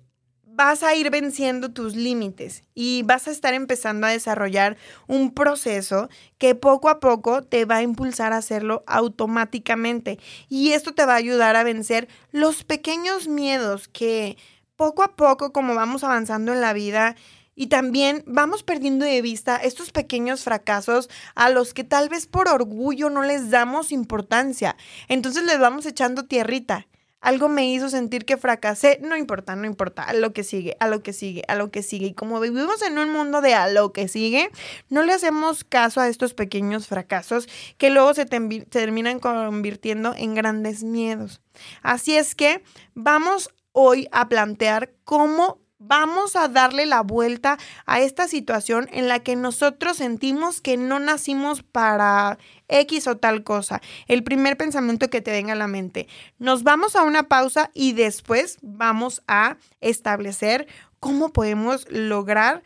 [0.56, 6.10] vas a ir venciendo tus límites y vas a estar empezando a desarrollar un proceso
[6.38, 10.18] que poco a poco te va a impulsar a hacerlo automáticamente.
[10.48, 14.38] Y esto te va a ayudar a vencer los pequeños miedos que
[14.78, 17.16] poco a poco, como vamos avanzando en la vida,
[17.58, 22.50] y también vamos perdiendo de vista estos pequeños fracasos a los que tal vez por
[22.50, 24.76] orgullo no les damos importancia.
[25.08, 26.88] Entonces les vamos echando tierrita
[27.26, 30.88] algo me hizo sentir que fracasé, no importa, no importa, a lo que sigue, a
[30.88, 32.06] lo que sigue, a lo que sigue.
[32.06, 34.52] Y como vivimos en un mundo de a lo que sigue,
[34.90, 40.84] no le hacemos caso a estos pequeños fracasos que luego se terminan convirtiendo en grandes
[40.84, 41.42] miedos.
[41.82, 48.28] Así es que vamos hoy a plantear cómo Vamos a darle la vuelta a esta
[48.28, 52.38] situación en la que nosotros sentimos que no nacimos para
[52.70, 53.82] X o tal cosa.
[54.08, 56.08] El primer pensamiento que te venga a la mente.
[56.40, 60.68] Nos vamos a una pausa y después vamos a establecer
[61.00, 62.64] cómo podemos lograr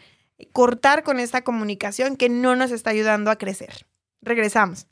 [0.54, 3.88] cortar con esta comunicación que no nos está ayudando a crecer.
[4.22, 4.88] Regresamos.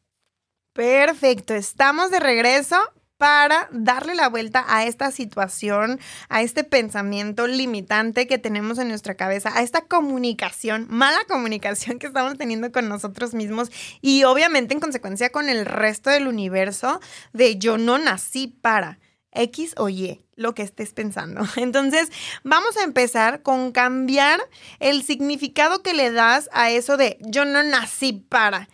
[0.73, 2.77] Perfecto, estamos de regreso
[3.17, 5.99] para darle la vuelta a esta situación,
[6.29, 12.07] a este pensamiento limitante que tenemos en nuestra cabeza, a esta comunicación, mala comunicación que
[12.07, 16.99] estamos teniendo con nosotros mismos y obviamente en consecuencia con el resto del universo
[17.33, 18.99] de yo no nací para.
[19.31, 21.41] X o Y, lo que estés pensando.
[21.57, 22.09] Entonces,
[22.43, 24.39] vamos a empezar con cambiar
[24.79, 28.67] el significado que le das a eso de yo no nací para.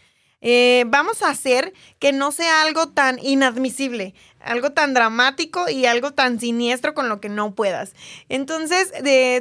[0.45, 6.11] Eh, vamos a hacer que no sea algo tan inadmisible, algo tan dramático y algo
[6.11, 7.93] tan siniestro con lo que no puedas.
[8.27, 8.91] Entonces,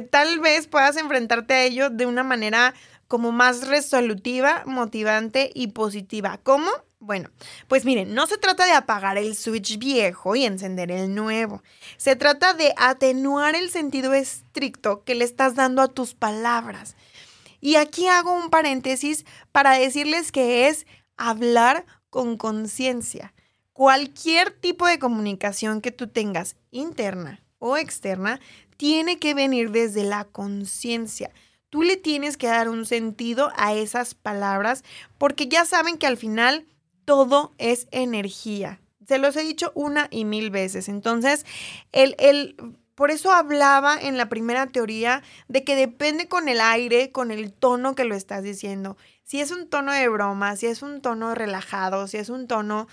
[0.09, 2.73] tal vez puedas enfrentarte a ello de una manera
[3.09, 6.39] como más resolutiva, motivante y positiva.
[6.41, 6.71] ¿Cómo?
[6.99, 7.29] Bueno,
[7.67, 11.61] pues miren, no se trata de apagar el switch viejo y encender el nuevo.
[11.97, 16.95] Se trata de atenuar el sentido estricto que le estás dando a tus palabras.
[17.63, 19.23] Y aquí hago un paréntesis
[19.53, 23.33] para decirles que es hablar con conciencia.
[23.71, 28.41] Cualquier tipo de comunicación que tú tengas, interna o externa,
[28.75, 31.31] tiene que venir desde la conciencia.
[31.69, 34.83] Tú le tienes que dar un sentido a esas palabras
[35.17, 36.67] porque ya saben que al final
[37.05, 38.81] todo es energía.
[39.07, 40.89] Se los he dicho una y mil veces.
[40.89, 41.45] Entonces,
[41.93, 42.57] el, el
[42.95, 47.51] por eso hablaba en la primera teoría de que depende con el aire, con el
[47.51, 48.97] tono que lo estás diciendo.
[49.23, 52.87] Si es un tono de broma, si es un tono relajado, si es un tono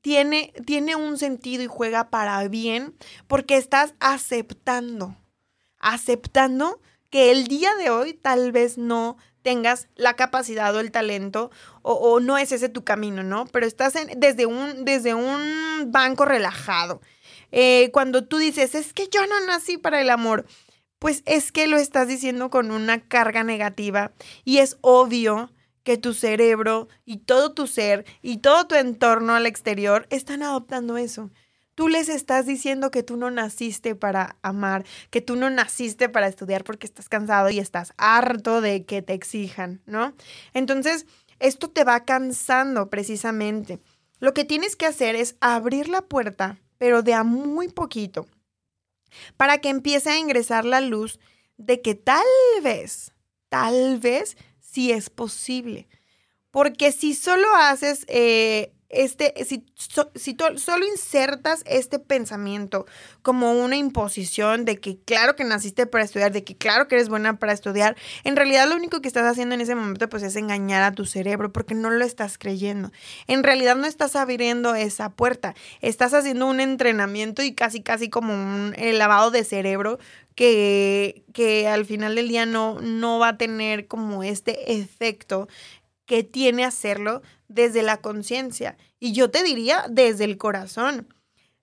[0.00, 2.94] tiene, tiene un sentido y juega para bien
[3.26, 5.16] porque estás aceptando,
[5.78, 11.50] aceptando que el día de hoy tal vez no tengas la capacidad o el talento
[11.82, 13.46] o, no es ese tu camino, ¿no?
[13.46, 17.00] Pero estás desde, un, desde un banco relajado.
[17.52, 20.46] Eh, cuando tú dices, es que yo no nací para el amor,
[20.98, 24.12] pues es que lo estás diciendo con una carga negativa
[24.44, 25.50] y es obvio
[25.82, 30.96] que tu cerebro y todo tu ser y todo tu entorno al exterior están adoptando
[30.96, 31.30] eso.
[31.74, 36.28] Tú les estás diciendo que tú no naciste para amar, que tú no naciste para
[36.28, 40.12] estudiar porque estás cansado y estás harto de que te exijan, ¿no?
[40.52, 41.06] Entonces,
[41.38, 43.80] esto te va cansando precisamente.
[44.18, 48.26] Lo que tienes que hacer es abrir la puerta pero de a muy poquito,
[49.36, 51.20] para que empiece a ingresar la luz
[51.58, 52.24] de que tal
[52.62, 53.12] vez,
[53.50, 55.88] tal vez sí es posible.
[56.50, 59.64] Porque si solo haces eh, este, si,
[60.16, 62.86] si solo insertas este pensamiento
[63.22, 67.08] como una imposición de que claro que naciste para estudiar, de que claro que eres
[67.08, 70.36] buena para estudiar, en realidad lo único que estás haciendo en ese momento pues es
[70.36, 72.90] engañar a tu cerebro porque no lo estás creyendo.
[73.28, 78.34] En realidad no estás abriendo esa puerta, estás haciendo un entrenamiento y casi casi como
[78.34, 79.98] un lavado de cerebro
[80.34, 85.48] que, que al final del día no, no va a tener como este efecto
[86.10, 88.76] que tiene hacerlo desde la conciencia.
[88.98, 91.06] Y yo te diría desde el corazón.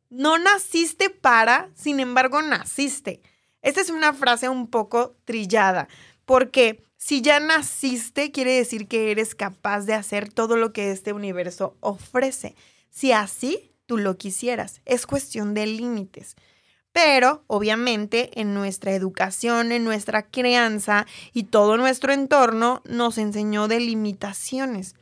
[0.09, 3.21] No naciste para, sin embargo, naciste.
[3.61, 5.89] Esta es una frase un poco trillada,
[6.23, 11.11] porque si ya naciste, quiere decir que eres capaz de hacer todo lo que este
[11.11, 12.55] universo ofrece.
[12.89, 16.37] Si así tú lo quisieras, es cuestión de límites.
[16.99, 23.79] Pero, obviamente, en nuestra educación, en nuestra crianza y todo nuestro entorno nos enseñó de
[23.79, 24.95] limitaciones.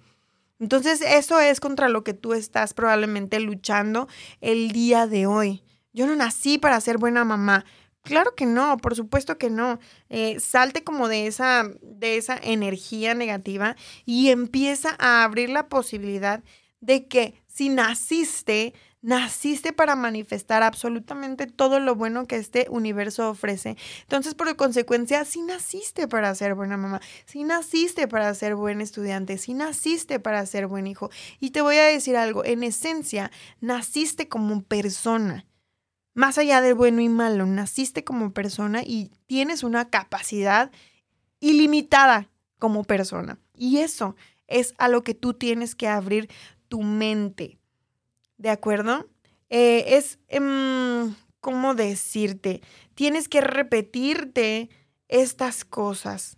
[0.60, 4.10] Entonces, eso es contra lo que tú estás probablemente luchando
[4.42, 5.64] el día de hoy.
[5.94, 7.64] Yo no nací para ser buena mamá.
[8.02, 9.80] Claro que no, por supuesto que no.
[10.10, 16.44] Eh, salte como de esa, de esa energía negativa y empieza a abrir la posibilidad
[16.82, 18.74] de que si naciste
[19.06, 23.78] Naciste para manifestar absolutamente todo lo bueno que este universo ofrece.
[24.02, 29.38] Entonces, por consecuencia, si naciste para ser buena mamá, si naciste para ser buen estudiante,
[29.38, 31.12] si naciste para ser buen hijo.
[31.39, 33.30] Y te voy a decir algo, en esencia,
[33.62, 35.46] naciste como persona.
[36.15, 40.72] Más allá del bueno y malo, naciste como persona y tienes una capacidad
[41.39, 43.38] ilimitada como persona.
[43.54, 44.15] Y eso
[44.48, 46.28] es a lo que tú tienes que abrir
[46.70, 47.60] tu mente
[48.38, 49.10] ¿De acuerdo?
[49.50, 52.62] Eh, es, em, ¿cómo decirte?
[52.95, 54.69] Tienes que repetirte
[55.08, 56.38] estas cosas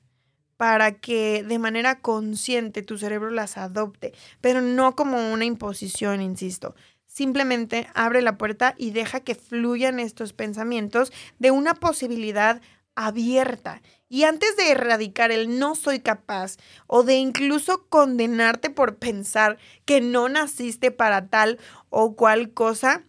[0.57, 6.75] para que de manera consciente tu cerebro las adopte, pero no como una imposición, insisto.
[7.05, 12.61] Simplemente abre la puerta y deja que fluyan estos pensamientos de una posibilidad
[12.95, 13.81] abierta.
[14.09, 19.99] Y antes de erradicar el no soy capaz o de incluso condenarte por pensar que
[19.99, 23.03] no naciste para tal o cual cosa,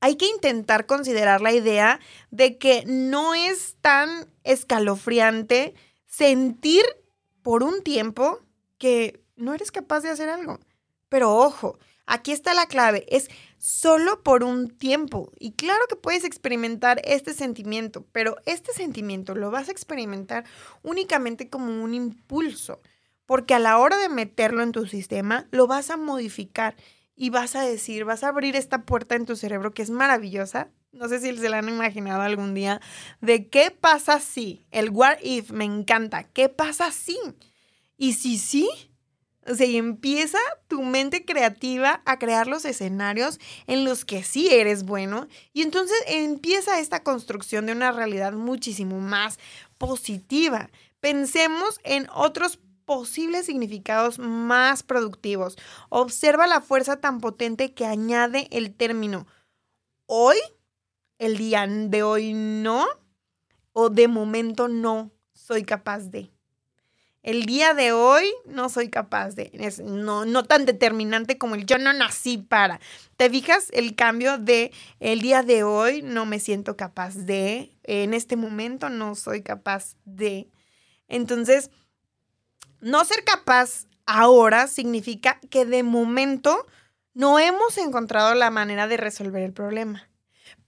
[0.00, 5.74] hay que intentar considerar la idea de que no es tan escalofriante
[6.06, 6.84] sentir
[7.42, 8.40] por un tiempo
[8.78, 10.58] que no eres capaz de hacer algo.
[11.08, 15.30] Pero ojo, aquí está la clave, es solo por un tiempo.
[15.38, 20.44] Y claro que puedes experimentar este sentimiento, pero este sentimiento lo vas a experimentar
[20.82, 22.80] únicamente como un impulso,
[23.26, 26.74] porque a la hora de meterlo en tu sistema, lo vas a modificar
[27.14, 30.70] y vas a decir, vas a abrir esta puerta en tu cerebro que es maravillosa.
[30.92, 32.80] No sé si se la han imaginado algún día,
[33.20, 37.18] de qué pasa si, el what if me encanta, ¿qué pasa si?
[37.98, 38.68] Y si sí,
[39.46, 44.48] o sea, y empieza tu mente creativa a crear los escenarios en los que sí
[44.48, 45.28] eres bueno.
[45.52, 49.38] Y entonces empieza esta construcción de una realidad muchísimo más
[49.78, 50.70] positiva.
[51.00, 55.56] Pensemos en otros posibles significados más productivos.
[55.88, 59.26] Observa la fuerza tan potente que añade el término
[60.06, 60.36] hoy,
[61.18, 62.86] el día de hoy no,
[63.72, 66.30] o de momento no soy capaz de.
[67.22, 71.66] El día de hoy no soy capaz de, es no, no tan determinante como el
[71.66, 72.80] yo no nací para.
[73.16, 78.14] ¿Te fijas el cambio de el día de hoy no me siento capaz de, en
[78.14, 80.48] este momento no soy capaz de?
[81.08, 81.70] Entonces,
[82.80, 86.66] no ser capaz ahora significa que de momento
[87.12, 90.09] no hemos encontrado la manera de resolver el problema.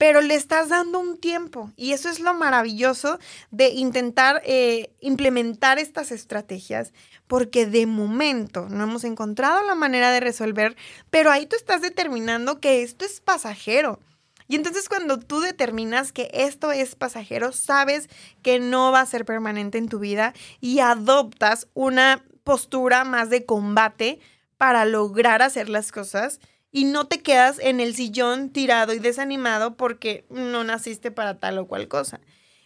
[0.02, 3.20] Pero le estás dando un tiempo y eso es lo maravilloso
[3.52, 6.92] de intentar eh, implementar estas estrategias,
[7.28, 10.74] porque de momento no hemos encontrado la manera de resolver,
[11.10, 14.00] pero ahí tú estás determinando que esto es pasajero.
[14.48, 18.08] Y entonces cuando tú determinas que esto es pasajero, sabes
[18.42, 23.46] que no va a ser permanente en tu vida y adoptas una postura más de
[23.46, 24.18] combate
[24.56, 26.40] para lograr hacer las cosas
[26.72, 31.58] y no te quedas en el sillón tirado y desanimado porque no naciste para tal
[31.58, 32.20] o cual cosa.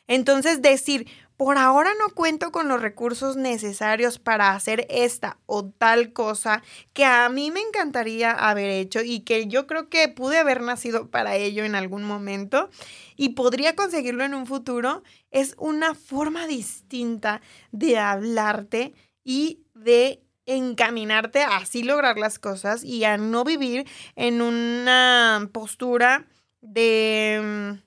[0.07, 6.13] Entonces decir, por ahora no cuento con los recursos necesarios para hacer esta o tal
[6.13, 10.63] cosa que a mí me encantaría haber hecho y que yo creo que pude haber
[10.63, 12.71] nacido para ello en algún momento
[13.17, 17.43] y podría conseguirlo en un futuro, es una forma distinta
[17.73, 24.41] de hablarte y de encaminarte a así lograr las cosas y a no vivir en
[24.41, 26.27] una postura
[26.61, 27.79] de,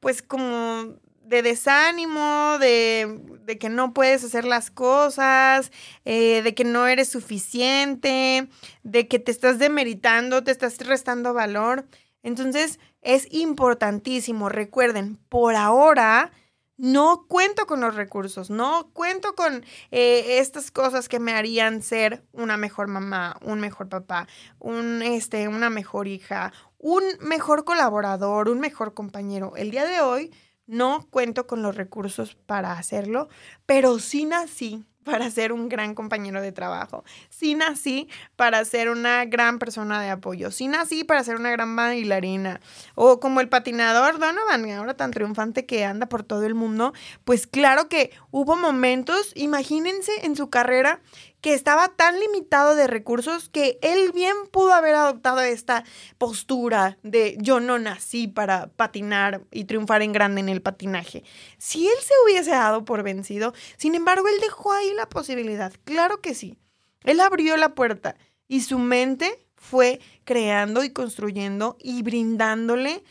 [0.00, 0.94] pues como
[1.30, 5.70] de desánimo, de, de, que no puedes hacer las cosas,
[6.04, 8.48] eh, de que no eres suficiente,
[8.82, 11.86] de que te estás demeritando, te estás restando valor.
[12.24, 16.32] Entonces es importantísimo, recuerden, por ahora
[16.80, 22.24] no cuento con los recursos, no cuento con eh, estas cosas que me harían ser
[22.32, 24.26] una mejor mamá, un mejor papá,
[24.58, 29.52] un, este, una mejor hija, un mejor colaborador, un mejor compañero.
[29.56, 30.32] El día de hoy
[30.66, 33.28] no cuento con los recursos para hacerlo,
[33.66, 37.04] pero sí nací para ser un gran compañero de trabajo.
[37.28, 40.50] Sí nací para ser una gran persona de apoyo.
[40.50, 42.60] Sí nací para ser una gran bailarina.
[42.94, 46.92] O como el patinador Donovan, ahora tan triunfante que anda por todo el mundo.
[47.24, 51.00] Pues claro que hubo momentos, imagínense en su carrera,
[51.40, 55.84] que estaba tan limitado de recursos que él bien pudo haber adoptado esta
[56.18, 61.24] postura de yo no nací para patinar y triunfar en grande en el patinaje.
[61.58, 65.72] Si él se hubiese dado por vencido, sin embargo, él dejó ahí la posibilidad.
[65.84, 66.58] Claro que sí.
[67.04, 68.16] Él abrió la puerta
[68.46, 73.02] y su mente fue creando y construyendo y brindándole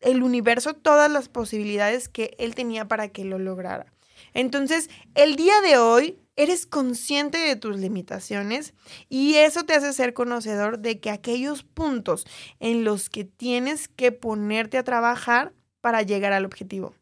[0.00, 3.92] el universo todas las posibilidades que él tenía para que lo lograra.
[4.34, 8.74] Entonces, el día de hoy eres consciente de tus limitaciones
[9.08, 12.26] y eso te hace ser conocedor de que aquellos puntos
[12.60, 16.94] en los que tienes que ponerte a trabajar para llegar al objetivo.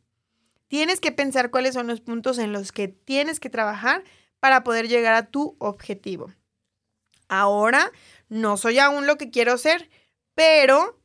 [0.68, 4.04] Tienes que pensar cuáles son los puntos en los que tienes que trabajar
[4.40, 6.32] para poder llegar a tu objetivo.
[7.28, 7.92] Ahora
[8.28, 9.88] no soy aún lo que quiero ser,
[10.34, 10.98] pero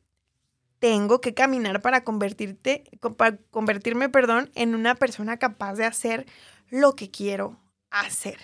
[0.78, 2.84] tengo que caminar para convertirte,
[3.16, 6.26] para convertirme, perdón, en una persona capaz de hacer
[6.70, 7.58] lo que quiero
[7.90, 8.38] hacer.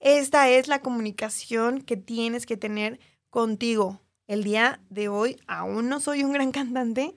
[0.00, 4.00] Esta es la comunicación que tienes que tener contigo.
[4.26, 7.16] El día de hoy aún no soy un gran cantante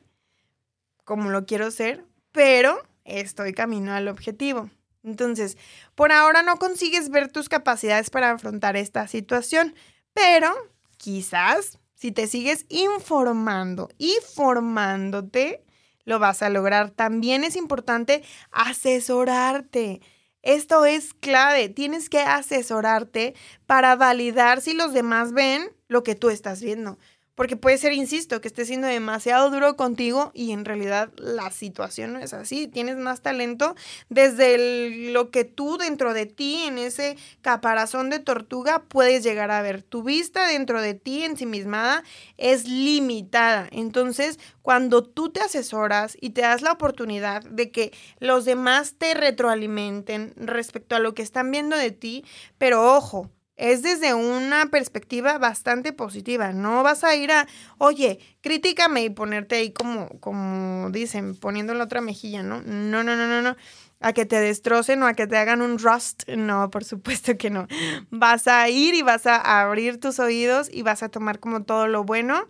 [1.10, 4.70] como lo quiero ser, pero estoy camino al objetivo.
[5.04, 5.58] Entonces,
[5.96, 9.74] por ahora no consigues ver tus capacidades para afrontar esta situación,
[10.14, 10.54] pero
[10.98, 15.66] quizás si te sigues informando y formándote,
[16.06, 16.92] lo vas a lograr.
[16.92, 20.02] También es importante asesorarte.
[20.42, 21.70] Esto es clave.
[21.70, 23.36] Tienes que asesorarte
[23.66, 26.98] para validar si los demás ven lo que tú estás viendo.
[27.40, 32.12] Porque puede ser, insisto, que estés siendo demasiado duro contigo y en realidad la situación
[32.12, 32.68] no es así.
[32.68, 33.76] Tienes más talento
[34.10, 39.62] desde lo que tú dentro de ti, en ese caparazón de tortuga, puedes llegar a
[39.62, 39.84] ver.
[39.84, 42.04] Tu vista dentro de ti, ensimismada,
[42.36, 43.70] es limitada.
[43.72, 49.14] Entonces, cuando tú te asesoras y te das la oportunidad de que los demás te
[49.14, 52.26] retroalimenten respecto a lo que están viendo de ti,
[52.58, 53.30] pero ojo,
[53.60, 56.54] es desde una perspectiva bastante positiva.
[56.54, 57.46] No vas a ir a,
[57.78, 62.62] oye, críticame y ponerte ahí como, como dicen, poniendo la otra mejilla, ¿no?
[62.62, 63.58] No, no, no, no, no.
[64.00, 66.24] A que te destrocen o a que te hagan un rust.
[66.30, 67.68] No, por supuesto que no.
[68.10, 71.88] Vas a ir y vas a abrir tus oídos y vas a tomar como todo
[71.88, 72.48] lo bueno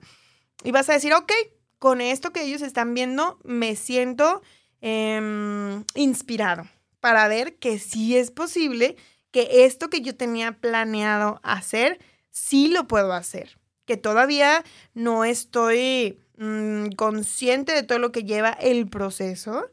[0.64, 1.32] y vas a decir, ok,
[1.80, 4.44] con esto que ellos están viendo, me siento
[4.82, 6.68] em, inspirado
[7.00, 8.96] para ver que sí es posible
[9.32, 12.00] que esto que yo tenía planeado hacer,
[12.32, 14.64] sí lo puedo hacer, que todavía
[14.94, 19.70] no estoy mm, consciente de todo lo que lleva el proceso,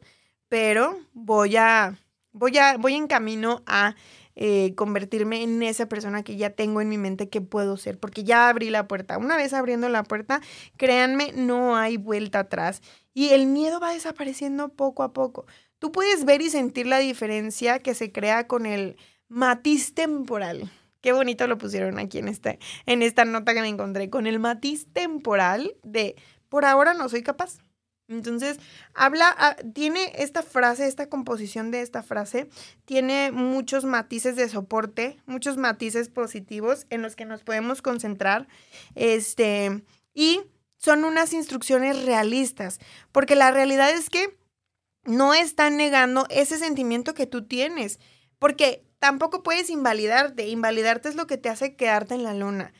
[0.49, 1.97] pero voy a,
[2.31, 3.95] voy a, voy en camino a
[4.39, 8.23] eh, convertirme en esa persona que ya tengo en mi mente que puedo ser, porque
[8.23, 9.17] ya abrí la puerta.
[9.17, 10.41] Una vez abriendo la puerta,
[10.77, 12.83] créanme, no hay vuelta atrás.
[13.15, 15.47] Y el miedo va desapareciendo poco a poco.
[15.79, 18.97] Tú puedes ver y sentir la diferencia que se crea con el
[19.29, 20.71] matiz temporal.
[21.01, 24.39] Qué bonito lo pusieron aquí en esta, en esta nota que me encontré, con el
[24.39, 26.15] matiz temporal de
[26.49, 27.59] por ahora no soy capaz.
[28.09, 28.57] Entonces,
[28.93, 32.47] habla, ah, tiene esta frase, esta composición de esta frase,
[32.85, 38.47] tiene muchos matices de soporte, muchos matices positivos en los que nos podemos concentrar.
[38.95, 40.41] Este, y
[40.77, 42.79] son unas instrucciones realistas,
[43.11, 44.37] porque la realidad es que
[45.03, 47.99] no están negando ese sentimiento que tú tienes,
[48.39, 50.47] porque tampoco puedes invalidarte.
[50.47, 52.73] Invalidarte es lo que te hace quedarte en la luna.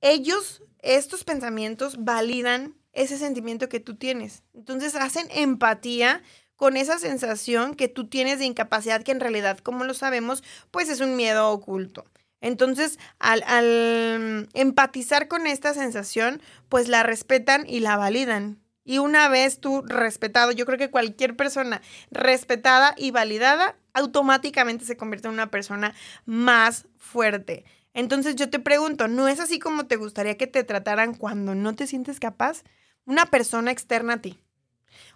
[0.00, 4.42] Ellos, estos pensamientos, validan ese sentimiento que tú tienes.
[4.54, 6.22] Entonces hacen empatía
[6.56, 10.88] con esa sensación que tú tienes de incapacidad que en realidad, como lo sabemos, pues
[10.88, 12.04] es un miedo oculto.
[12.42, 18.59] Entonces, al, al empatizar con esta sensación, pues la respetan y la validan.
[18.84, 24.96] Y una vez tú respetado, yo creo que cualquier persona respetada y validada automáticamente se
[24.96, 27.64] convierte en una persona más fuerte.
[27.94, 31.74] Entonces yo te pregunto, ¿no es así como te gustaría que te trataran cuando no
[31.74, 32.62] te sientes capaz?
[33.04, 34.38] Una persona externa a ti,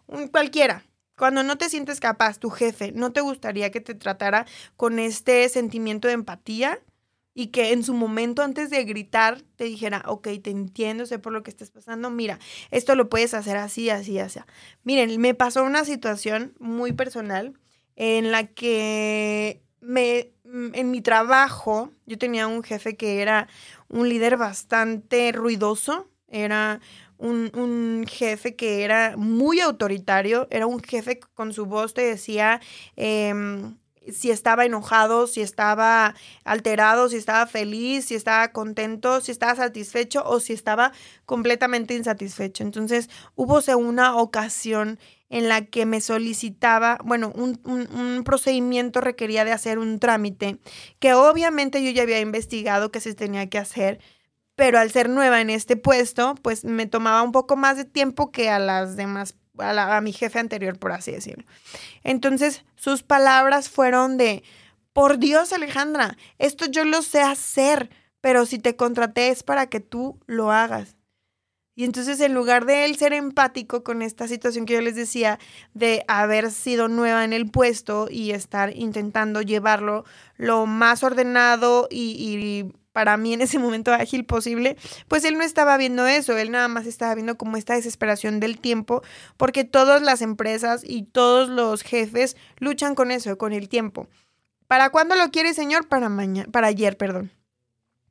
[0.06, 0.84] un, cualquiera,
[1.16, 4.46] Cuando no te sientes capaz, tu jefe, ¿no te gustaría que te tratara
[4.76, 6.80] con este sentimiento de empatía?
[7.34, 11.32] Y que en su momento, antes de gritar, te dijera, ok, te entiendo, sé por
[11.32, 12.38] lo que estás pasando, mira,
[12.70, 14.40] esto lo puedes hacer así, así, así.
[14.84, 17.54] Miren, me pasó una situación muy personal
[17.96, 23.48] en la que me, mm, en mi trabajo, yo tenía un jefe que era
[23.88, 26.80] un líder bastante ruidoso, era
[27.18, 32.60] un, jefe que era muy autoritario, era un jefe que con su voz te decía
[32.96, 33.76] em,
[34.12, 40.22] si estaba enojado, si estaba alterado, si estaba feliz, si estaba contento, si estaba satisfecho
[40.24, 40.92] o si estaba
[41.26, 42.62] completamente insatisfecho.
[42.64, 44.98] Entonces hubo una ocasión
[45.30, 50.58] en la que me solicitaba, bueno, un, un, procedimiento requería de hacer un trámite
[51.00, 53.98] que obviamente yo ya había investigado que se tenía que hacer,
[54.54, 58.30] pero al ser nueva en este puesto, pues me tomaba un poco más de tiempo
[58.30, 61.44] que a las demás, a, mi jefe anterior, por así decirlo.
[62.02, 64.42] Entonces, sus palabras fueron de,
[64.92, 67.90] por Dios, Alejandra, esto yo lo sé hacer,
[68.20, 70.96] pero si te contraté es para que tú lo hagas.
[71.76, 75.40] Y entonces en lugar de él ser empático con esta situación que yo les decía
[75.72, 80.04] de haber sido nueva en el puesto y estar intentando llevarlo
[80.36, 84.76] lo más ordenado y, para mí en ese momento ágil posible,
[85.08, 88.60] pues él no estaba viendo eso, él nada más estaba viendo como esta desesperación del
[88.60, 89.02] tiempo,
[89.36, 94.06] porque todas las empresas y todos los jefes luchan con eso, con el tiempo.
[94.68, 95.88] ¿Para cuándo lo quiere, señor?
[95.88, 97.32] Para mañana, para ayer, perdón.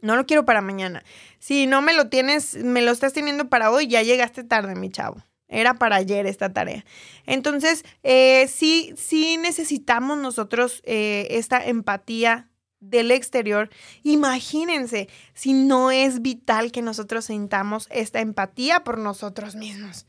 [0.01, 1.01] No lo quiero para mañana.
[1.39, 4.89] Si no me lo tienes, me lo estás teniendo para hoy, ya llegaste tarde, mi
[4.89, 5.23] chavo.
[5.47, 6.84] Era para ayer esta tarea.
[7.25, 12.49] Entonces, eh, sí, sí necesitamos nosotros eh, esta empatía
[12.89, 13.69] del exterior,
[14.03, 20.05] imagínense si no es vital que nosotros sintamos esta empatía por nosotros mismos.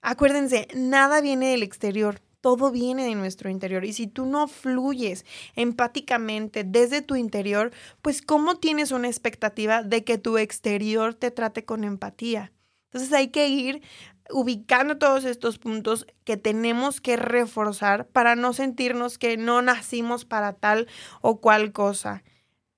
[0.00, 3.84] Acuérdense, nada viene del exterior, todo viene de nuestro interior.
[3.84, 5.24] Y si tú no fluyes
[5.54, 7.72] empáticamente desde tu interior,
[8.02, 12.52] pues ¿cómo tienes una expectativa de que tu exterior te trate con empatía?
[12.86, 13.82] Entonces hay que ir
[14.30, 20.52] ubicando todos estos puntos que tenemos que reforzar para no sentirnos que no nacimos para
[20.52, 20.88] tal
[21.20, 22.22] o cual cosa.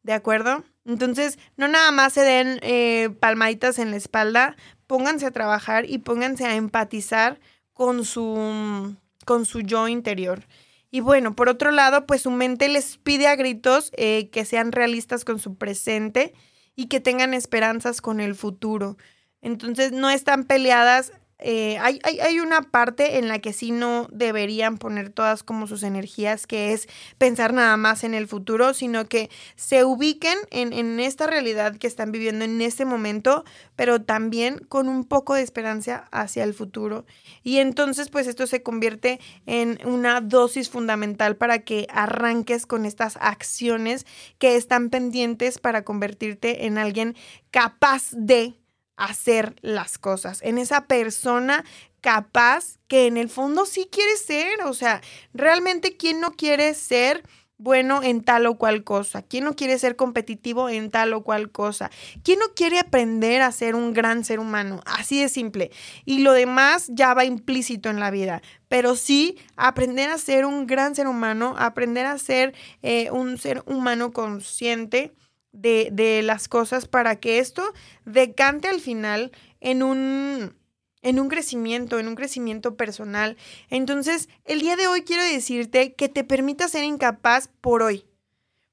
[0.02, 0.64] ¿De acuerdo?
[0.84, 5.98] Entonces, no nada más se den eh, palmaditas en la espalda, pónganse a trabajar y
[5.98, 7.38] pónganse a empatizar
[7.72, 10.46] con su, con su yo interior.
[10.90, 14.72] Y bueno, por otro lado, pues su mente les pide a gritos eh, que sean
[14.72, 16.34] realistas con su presente
[16.74, 18.96] y que tengan esperanzas con el futuro.
[19.42, 21.12] Entonces no están peleadas
[21.42, 25.82] eh, hay, hay, una parte en la que sí no deberían poner todas como sus
[25.82, 26.88] energías, que es
[27.18, 31.86] pensar nada más en el futuro, sino que se ubiquen en, en esta realidad que
[31.86, 37.06] están viviendo en este momento, pero también con un poco de esperanza hacia el futuro.
[37.42, 43.16] Y entonces, pues esto se convierte en una dosis fundamental para que arranques con estas
[43.16, 44.04] acciones
[44.38, 47.16] que están pendientes para convertirte en alguien
[47.50, 48.59] capaz de
[49.00, 51.64] hacer las cosas, en esa persona
[52.00, 55.00] capaz que en el fondo sí quiere ser, o sea,
[55.34, 57.22] realmente quién no quiere ser
[57.56, 61.50] bueno en tal o cual cosa, quién no quiere ser competitivo en tal o cual
[61.50, 61.90] cosa,
[62.24, 65.70] quién no quiere aprender a ser un gran ser humano, así de simple.
[66.06, 70.66] Y lo demás ya va implícito en la vida, pero sí aprender a ser un
[70.66, 75.12] gran ser humano, aprender a ser eh, un ser humano consciente,
[75.52, 77.62] de, las cosas para que esto
[78.04, 80.56] decante al final en un,
[81.02, 83.36] en un crecimiento, en un crecimiento personal.
[83.68, 88.06] Entonces, el día de hoy quiero decirte que te permita ser incapaz por hoy,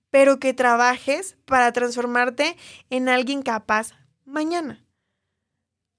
[0.09, 2.57] pero que trabajes para transformarte
[2.89, 3.91] en alguien capaz
[4.25, 4.83] mañana.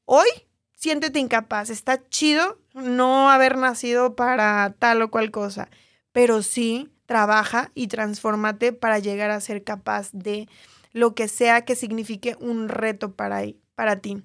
[0.04, 0.28] Hoy,
[0.74, 1.70] siéntete incapaz.
[1.70, 5.68] Está chido no haber nacido para tal o cual cosa,
[6.12, 10.46] pero sí trabaja y transfórmate para llegar a ser capaz de
[10.92, 13.42] lo que sea que signifique un reto para,
[13.74, 14.22] para ti.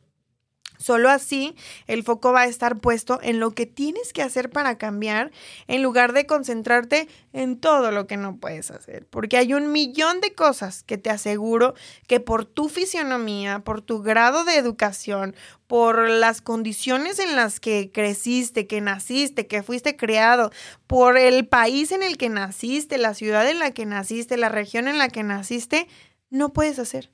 [0.83, 1.55] Solo así
[1.87, 5.31] el foco va a estar puesto en lo que tienes que hacer para cambiar
[5.67, 9.07] en lugar de concentrarte en todo lo que no puedes hacer.
[9.07, 11.73] Porque hay un millón de cosas que te aseguro
[12.05, 17.89] que por tu fisionomía, por tu grado de educación, por las condiciones en las que
[17.93, 20.51] creciste, que naciste, que fuiste creado,
[20.85, 24.89] por el país en el que naciste, la ciudad en la que naciste, la región
[24.89, 25.87] en la que naciste,
[26.29, 27.09] no puedes hacer.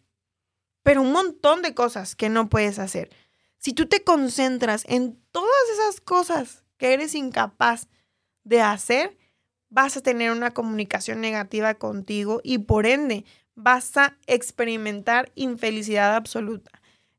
[0.81, 3.11] Pero un montón de cosas que no puedes hacer.
[3.59, 7.89] Si tú te concentras en todas esas cosas que eres incapaz
[8.45, 9.17] de hacer,
[9.69, 16.71] vas a tener una comunicación negativa contigo y por ende vas a experimentar infelicidad absoluta.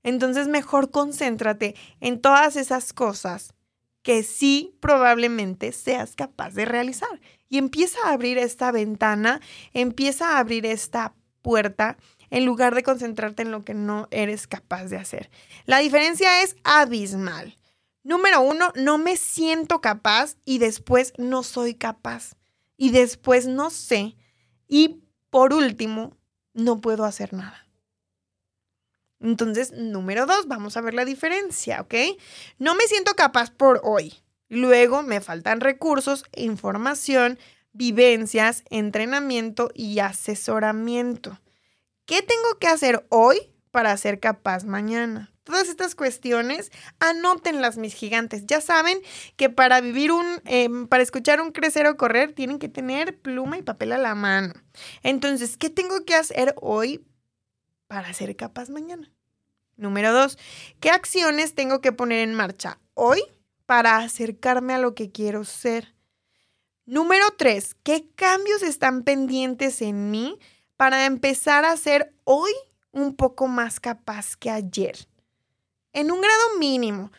[0.03, 3.55] Entonces mejor concéntrate en todas esas cosas
[4.03, 7.21] que sí probablemente seas capaz de realizar.
[7.51, 9.43] Y empieza a abrir esta ventana,
[9.75, 11.99] empieza a abrir esta puerta
[12.31, 15.31] en lugar de concentrarte en lo que no eres capaz de hacer.
[15.67, 17.59] La diferencia es abismal.
[18.03, 22.37] Número uno, no me siento capaz y después no soy capaz.
[22.77, 24.17] Y después no sé.
[24.69, 26.17] Y por último,
[26.55, 27.67] no puedo hacer nada.
[29.21, 31.95] Entonces, número dos, vamos a ver la diferencia, ¿ok?
[32.59, 34.15] No me siento capaz por hoy.
[34.49, 37.39] Luego me faltan recursos, información,
[37.73, 41.39] vivencias, entrenamiento y asesoramiento.
[42.11, 43.39] ¿Qué tengo que hacer hoy
[43.71, 45.33] para ser capaz mañana?
[45.45, 48.47] Todas estas cuestiones, anótenlas mis gigantes.
[48.47, 48.99] Ya saben
[49.37, 53.59] que para vivir un, em, para escuchar un crecer o correr, tienen que tener pluma
[53.59, 54.55] y papel a la mano.
[55.05, 57.07] Entonces, ¿qué tengo que hacer hoy
[57.87, 59.15] para ser capaz mañana?
[59.77, 60.37] Número dos,
[60.81, 63.23] ¿qué acciones tengo que poner en marcha hoy
[63.67, 65.95] para acercarme a lo que quiero ser?
[66.87, 70.41] Número tres, ¿qué cambios están pendientes en mí
[70.81, 72.53] para empezar a ser hoy
[72.91, 74.97] un poco más capaz que ayer?
[75.93, 77.13] En un grado mínimo.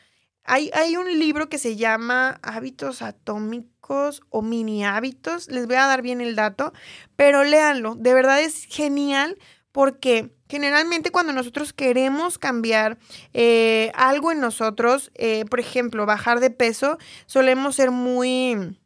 [0.43, 5.47] Hay, hay un libro que se llama Hábitos Atómicos o Mini Hábitos.
[5.47, 6.73] Les voy a dar bien el dato,
[7.15, 7.93] pero léanlo.
[7.93, 9.37] De verdad es genial
[9.71, 12.97] porque generalmente cuando nosotros queremos cambiar
[13.33, 16.97] eh, algo en nosotros, eh, por ejemplo, bajar de peso,
[17.27, 18.80] solemos ser muy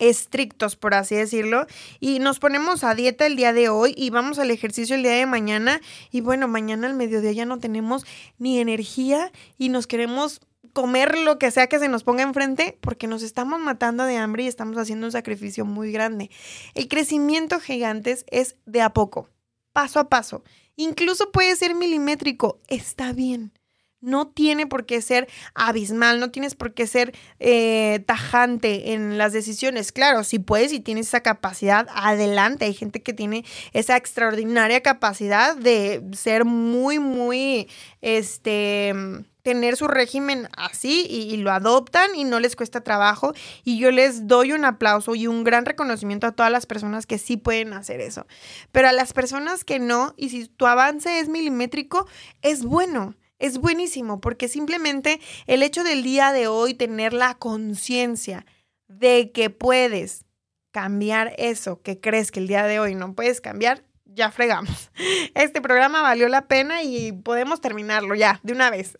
[0.00, 1.66] estrictos, por así decirlo,
[2.00, 5.12] y nos ponemos a dieta el día de hoy y vamos al ejercicio el día
[5.12, 5.80] de mañana
[6.10, 8.04] y bueno, mañana al mediodía ya no tenemos
[8.38, 10.40] ni energía y nos queremos
[10.72, 14.44] comer lo que sea que se nos ponga enfrente porque nos estamos matando de hambre
[14.44, 16.30] y estamos haciendo un sacrificio muy grande.
[16.74, 19.28] El crecimiento gigantes es de a poco,
[19.72, 20.42] paso a paso.
[20.76, 23.52] Incluso puede ser milimétrico, está bien.
[24.00, 29.32] No tiene por qué ser abismal, no tienes por qué ser eh, tajante en las
[29.32, 29.92] decisiones.
[29.92, 32.64] Claro, si puedes y tienes esa capacidad, adelante.
[32.64, 37.68] Hay gente que tiene esa extraordinaria capacidad de ser muy, muy,
[38.00, 38.94] este,
[39.42, 43.32] tener su régimen así y, lo adoptan y no les cuesta trabajo.
[43.64, 47.18] Y yo les doy un aplauso y un gran reconocimiento a todas las personas que
[47.18, 48.26] sí pueden hacer eso.
[48.72, 52.06] Pero a las personas que no, y si tu avance es milimétrico,
[52.42, 58.46] es bueno es buenísimo porque simplemente el hecho del día de hoy tener la conciencia
[58.86, 60.24] de que puedes
[60.70, 64.90] cambiar eso que crees que el día de hoy no puedes cambiar, ya fregamos.
[65.34, 68.96] Este programa valió la pena y podemos terminarlo ya, de una vez.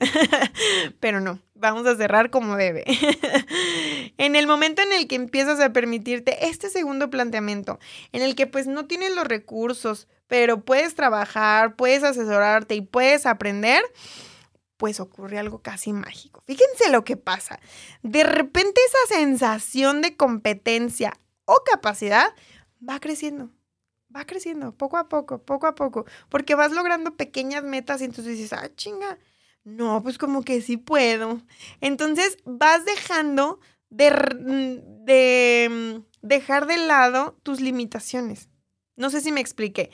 [1.01, 2.85] Pero no, vamos a cerrar como debe.
[4.19, 7.79] en el momento en el que empiezas a permitirte este segundo planteamiento,
[8.13, 13.27] en el que pues no tienes los recursos, pero puedes trabajar, puedes asesorarte y puedes
[13.27, 13.83] aprender,
[14.81, 16.43] pues ocurre algo casi mágico.
[16.47, 17.61] Fíjense lo que pasa.
[18.03, 22.35] De repente esa sensación de competencia o capacidad
[22.89, 23.51] va creciendo.
[24.17, 28.39] Va creciendo poco a poco, poco a poco, porque vas logrando pequeñas metas y entonces
[28.39, 29.19] dices, ah, chinga,
[29.65, 31.43] no, pues como que sí puedo.
[31.83, 33.61] Entonces vas dejando
[33.91, 34.09] de,
[35.05, 38.49] de mm, dejar de lado tus limitaciones.
[38.97, 39.91] No sé si me expliqué.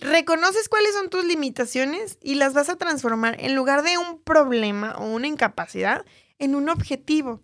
[0.00, 4.96] Reconoces cuáles son tus limitaciones y las vas a transformar en lugar de un problema
[4.96, 6.06] o una incapacidad
[6.38, 7.42] en un objetivo.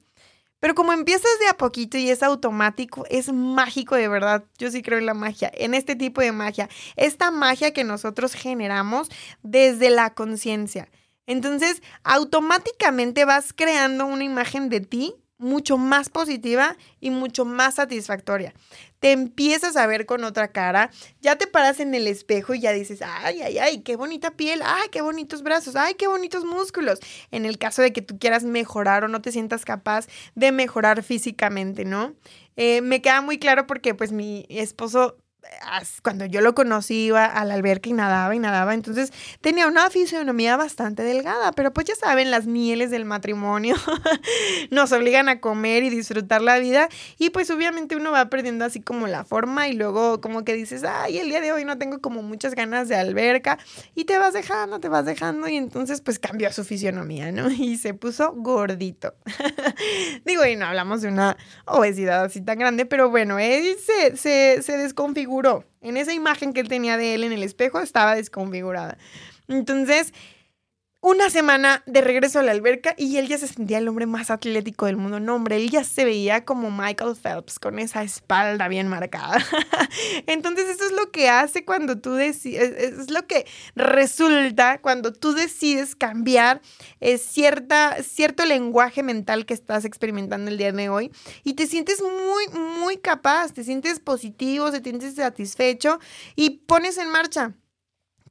[0.59, 4.45] Pero como empiezas de a poquito y es automático, es mágico de verdad.
[4.57, 6.71] Yo sí creo en la magia, en este tipo de magia.
[6.97, 9.11] Esta magia que nosotros generamos
[9.43, 10.89] desde la conciencia.
[11.27, 18.55] Entonces, automáticamente vas creando una imagen de ti mucho más positiva y mucho más satisfactoria
[19.13, 20.91] empiezas a ver con otra cara,
[21.21, 24.61] ya te paras en el espejo y ya dices, ay, ay, ay, qué bonita piel,
[24.65, 26.99] ay, qué bonitos brazos, ay, qué bonitos músculos.
[27.31, 31.03] En el caso de que tú quieras mejorar o no te sientas capaz de mejorar
[31.03, 32.15] físicamente, ¿no?
[32.57, 35.19] Eh, me queda muy claro porque pues mi esposo
[36.03, 39.91] cuando yo lo conocí iba a la alberca y nadaba y nadaba, entonces tenía una
[39.91, 43.77] fisionomía bastante delgada, pero pues ya saben, las mieles del matrimonio
[44.71, 46.89] nos obligan a comer y disfrutar la vida
[47.19, 50.85] y pues obviamente uno va perdiendo así como la forma y luego como que dices,
[50.85, 53.59] ay, el día de hoy no tengo como muchas ganas de alberca
[53.95, 57.51] y te vas dejando, te vas dejando y entonces pues cambió su fisionomía, ¿no?
[57.67, 59.15] Y se puso gordito.
[60.25, 64.63] Digo, y no hablamos de una obesidad así tan grande, pero bueno, él se, se,
[64.63, 65.36] se desconfiguró
[65.81, 68.99] en esa imagen que él tenía de él en el espejo estaba desconfigurada.
[69.49, 70.13] Entonces,
[71.07, 74.29] una semana de regreso a la alberca y él ya se sentía el hombre más
[74.29, 75.21] atlético del mundo.
[75.21, 79.39] No, hombre, él ya se veía como Michael Phelps con esa espalda bien marcada.
[80.27, 83.47] Entonces, eso es lo que hace cuando tú decides, es lo que
[83.77, 86.61] resulta cuando tú decides cambiar
[86.99, 91.13] eh, cierta, cierto lenguaje mental que estás experimentando el día de hoy
[91.45, 92.49] y te sientes muy,
[92.81, 96.01] muy capaz, te sientes positivo, te sientes satisfecho
[96.35, 97.55] y pones en marcha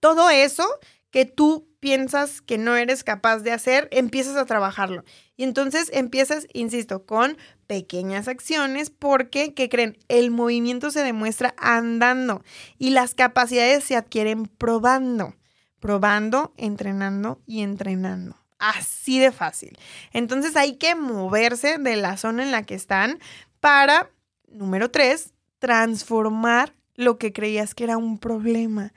[0.01, 0.67] todo eso
[1.09, 5.03] que tú piensas que no eres capaz de hacer, empiezas a trabajarlo.
[5.37, 9.95] Y entonces empiezas, insisto, con pequeñas acciones porque, ¿qué creen?
[10.07, 12.43] El movimiento se demuestra andando
[12.79, 15.35] y las capacidades se adquieren probando,
[15.79, 18.35] probando, entrenando y entrenando.
[18.57, 19.77] Así de fácil.
[20.11, 23.19] Entonces hay que moverse de la zona en la que están
[23.59, 24.09] para,
[24.47, 28.91] número tres, transformar lo que creías que era un problema.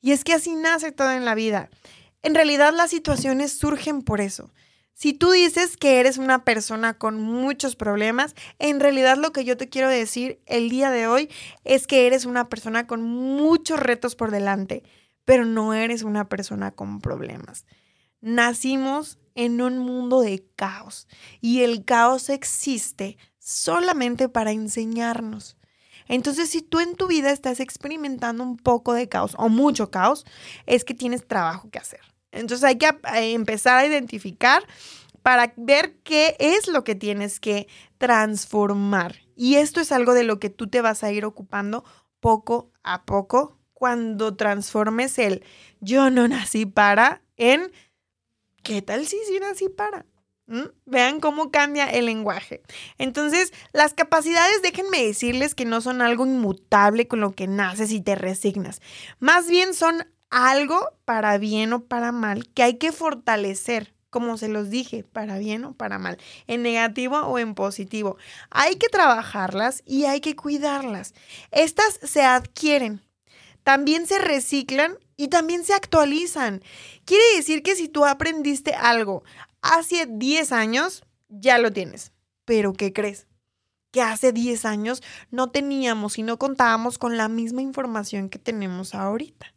[0.00, 1.70] Y es que así nace todo en la vida.
[2.22, 4.52] En realidad las situaciones surgen por eso.
[4.94, 9.56] Si tú dices que eres una persona con muchos problemas, en realidad lo que yo
[9.56, 11.28] te quiero decir el día de hoy
[11.64, 14.84] es que eres una persona con muchos retos por delante,
[15.24, 17.64] pero no eres una persona con problemas.
[18.20, 21.08] Nacimos en un mundo de caos
[21.40, 25.56] y el caos existe solamente para enseñarnos.
[26.06, 30.24] Entonces, si tú en tu vida estás experimentando un poco de caos o mucho caos,
[30.66, 32.11] es que tienes trabajo que hacer.
[32.32, 34.62] Entonces hay que eh, empezar a identificar
[35.22, 37.68] para ver qué es lo que tienes que
[37.98, 39.16] transformar.
[39.36, 41.84] Y esto es algo de lo que tú te vas a ir ocupando
[42.20, 45.44] poco a poco cuando transformes el
[45.80, 47.72] yo no nací para en
[48.62, 50.06] ¿qué tal si sí nací para?
[50.46, 50.66] ¿Mm?
[50.86, 52.62] Vean cómo cambia el lenguaje.
[52.98, 58.00] Entonces, las capacidades, déjenme decirles que no son algo inmutable con lo que naces y
[58.00, 58.80] te resignas.
[59.18, 64.48] Más bien son algo para bien o para mal que hay que fortalecer, como se
[64.48, 68.16] los dije, para bien o para mal, en negativo o en positivo.
[68.50, 71.12] Hay que trabajarlas y hay que cuidarlas.
[71.50, 73.02] Estas se adquieren,
[73.62, 76.62] también se reciclan y también se actualizan.
[77.04, 79.24] Quiere decir que si tú aprendiste algo
[79.60, 82.12] hace 10 años, ya lo tienes.
[82.46, 83.26] Pero ¿qué crees?
[83.92, 88.94] que hace 10 años no teníamos y no contábamos con la misma información que tenemos
[88.94, 89.52] ahorita.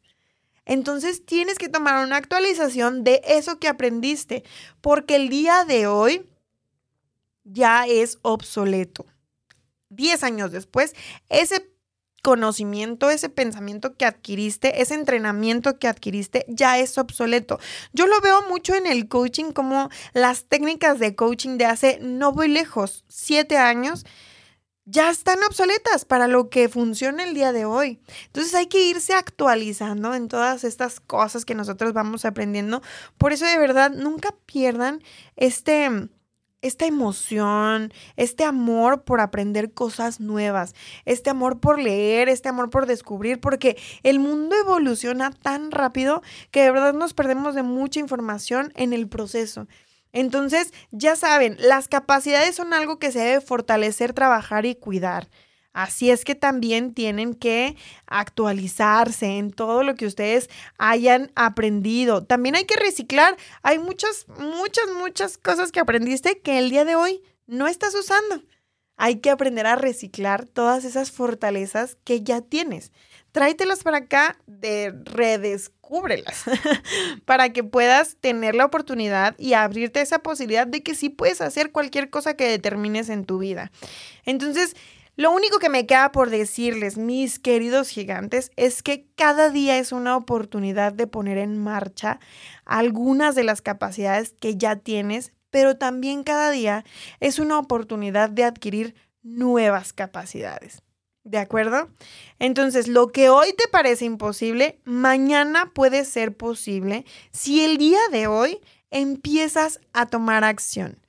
[0.66, 4.44] Entonces tienes que tomar una actualización de eso que aprendiste,
[4.82, 6.28] porque el día de hoy
[7.44, 9.06] ya es obsoleto.
[9.90, 10.94] Diez años después,
[11.30, 11.72] ese
[12.24, 17.60] conocimiento, ese pensamiento que adquiriste, ese entrenamiento que adquiriste ya es obsoleto.
[17.94, 22.32] Yo lo veo mucho en el coaching como las técnicas de coaching de hace, no
[22.32, 24.06] voy lejos, siete años
[24.86, 28.00] ya están obsoletas para lo que funciona el día de hoy.
[28.28, 32.82] Entonces hay que irse actualizando en todas estas cosas que nosotros vamos aprendiendo.
[33.18, 35.02] Por eso de verdad nunca pierdan
[35.36, 36.10] este
[36.62, 40.74] esta emoción, este amor por aprender cosas nuevas,
[41.06, 46.64] este amor por leer, este amor por descubrir, porque el mundo evoluciona tan rápido que
[46.64, 49.68] de verdad nos perdemos de mucha información en el proceso.
[50.16, 55.28] Entonces, ya saben, las capacidades son algo que se debe fortalecer, trabajar y cuidar.
[55.74, 57.76] Así es que también tienen que
[58.08, 62.24] actualizarse en todo lo que ustedes hayan aprendido.
[62.24, 63.36] También hay que reciclar.
[63.62, 68.42] Hay muchas, muchas, muchas cosas que aprendiste que el día de hoy no estás usando.
[68.96, 72.94] Hay que aprender a reciclar todas esas fortalezas que ya tienes.
[73.34, 74.94] Tráetelas para acá, de
[75.86, 76.44] redescúbrelas,
[77.26, 81.72] para que puedas tener la oportunidad y abrirte esa posibilidad de que sí puedes hacer
[81.72, 83.72] cualquier cosa que determines en tu vida.
[84.26, 84.76] Entonces,
[85.16, 89.92] lo único que me queda por decirles, mis queridos gigantes, es que cada día es
[89.92, 92.20] una oportunidad de poner en marcha
[92.66, 96.84] algunas de las capacidades que ya tienes, pero también cada día
[97.22, 100.85] es una oportunidad de adquirir nuevas capacidades.
[101.26, 101.90] ¿De acuerdo?
[102.38, 108.28] Entonces, lo que hoy te parece imposible, mañana puede ser posible si el día de
[108.28, 108.62] hoy
[108.92, 111.00] empiezas a tomar acción.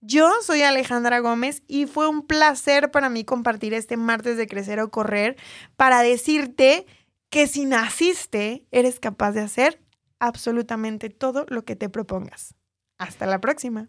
[0.00, 4.80] Yo soy Alejandra Gómez y fue un placer para mí compartir este martes de Crecer
[4.80, 5.36] o Correr
[5.76, 6.84] para decirte
[7.28, 9.80] que si naciste, eres capaz de hacer
[10.18, 12.56] absolutamente todo lo que te propongas.
[12.98, 13.88] Hasta la próxima.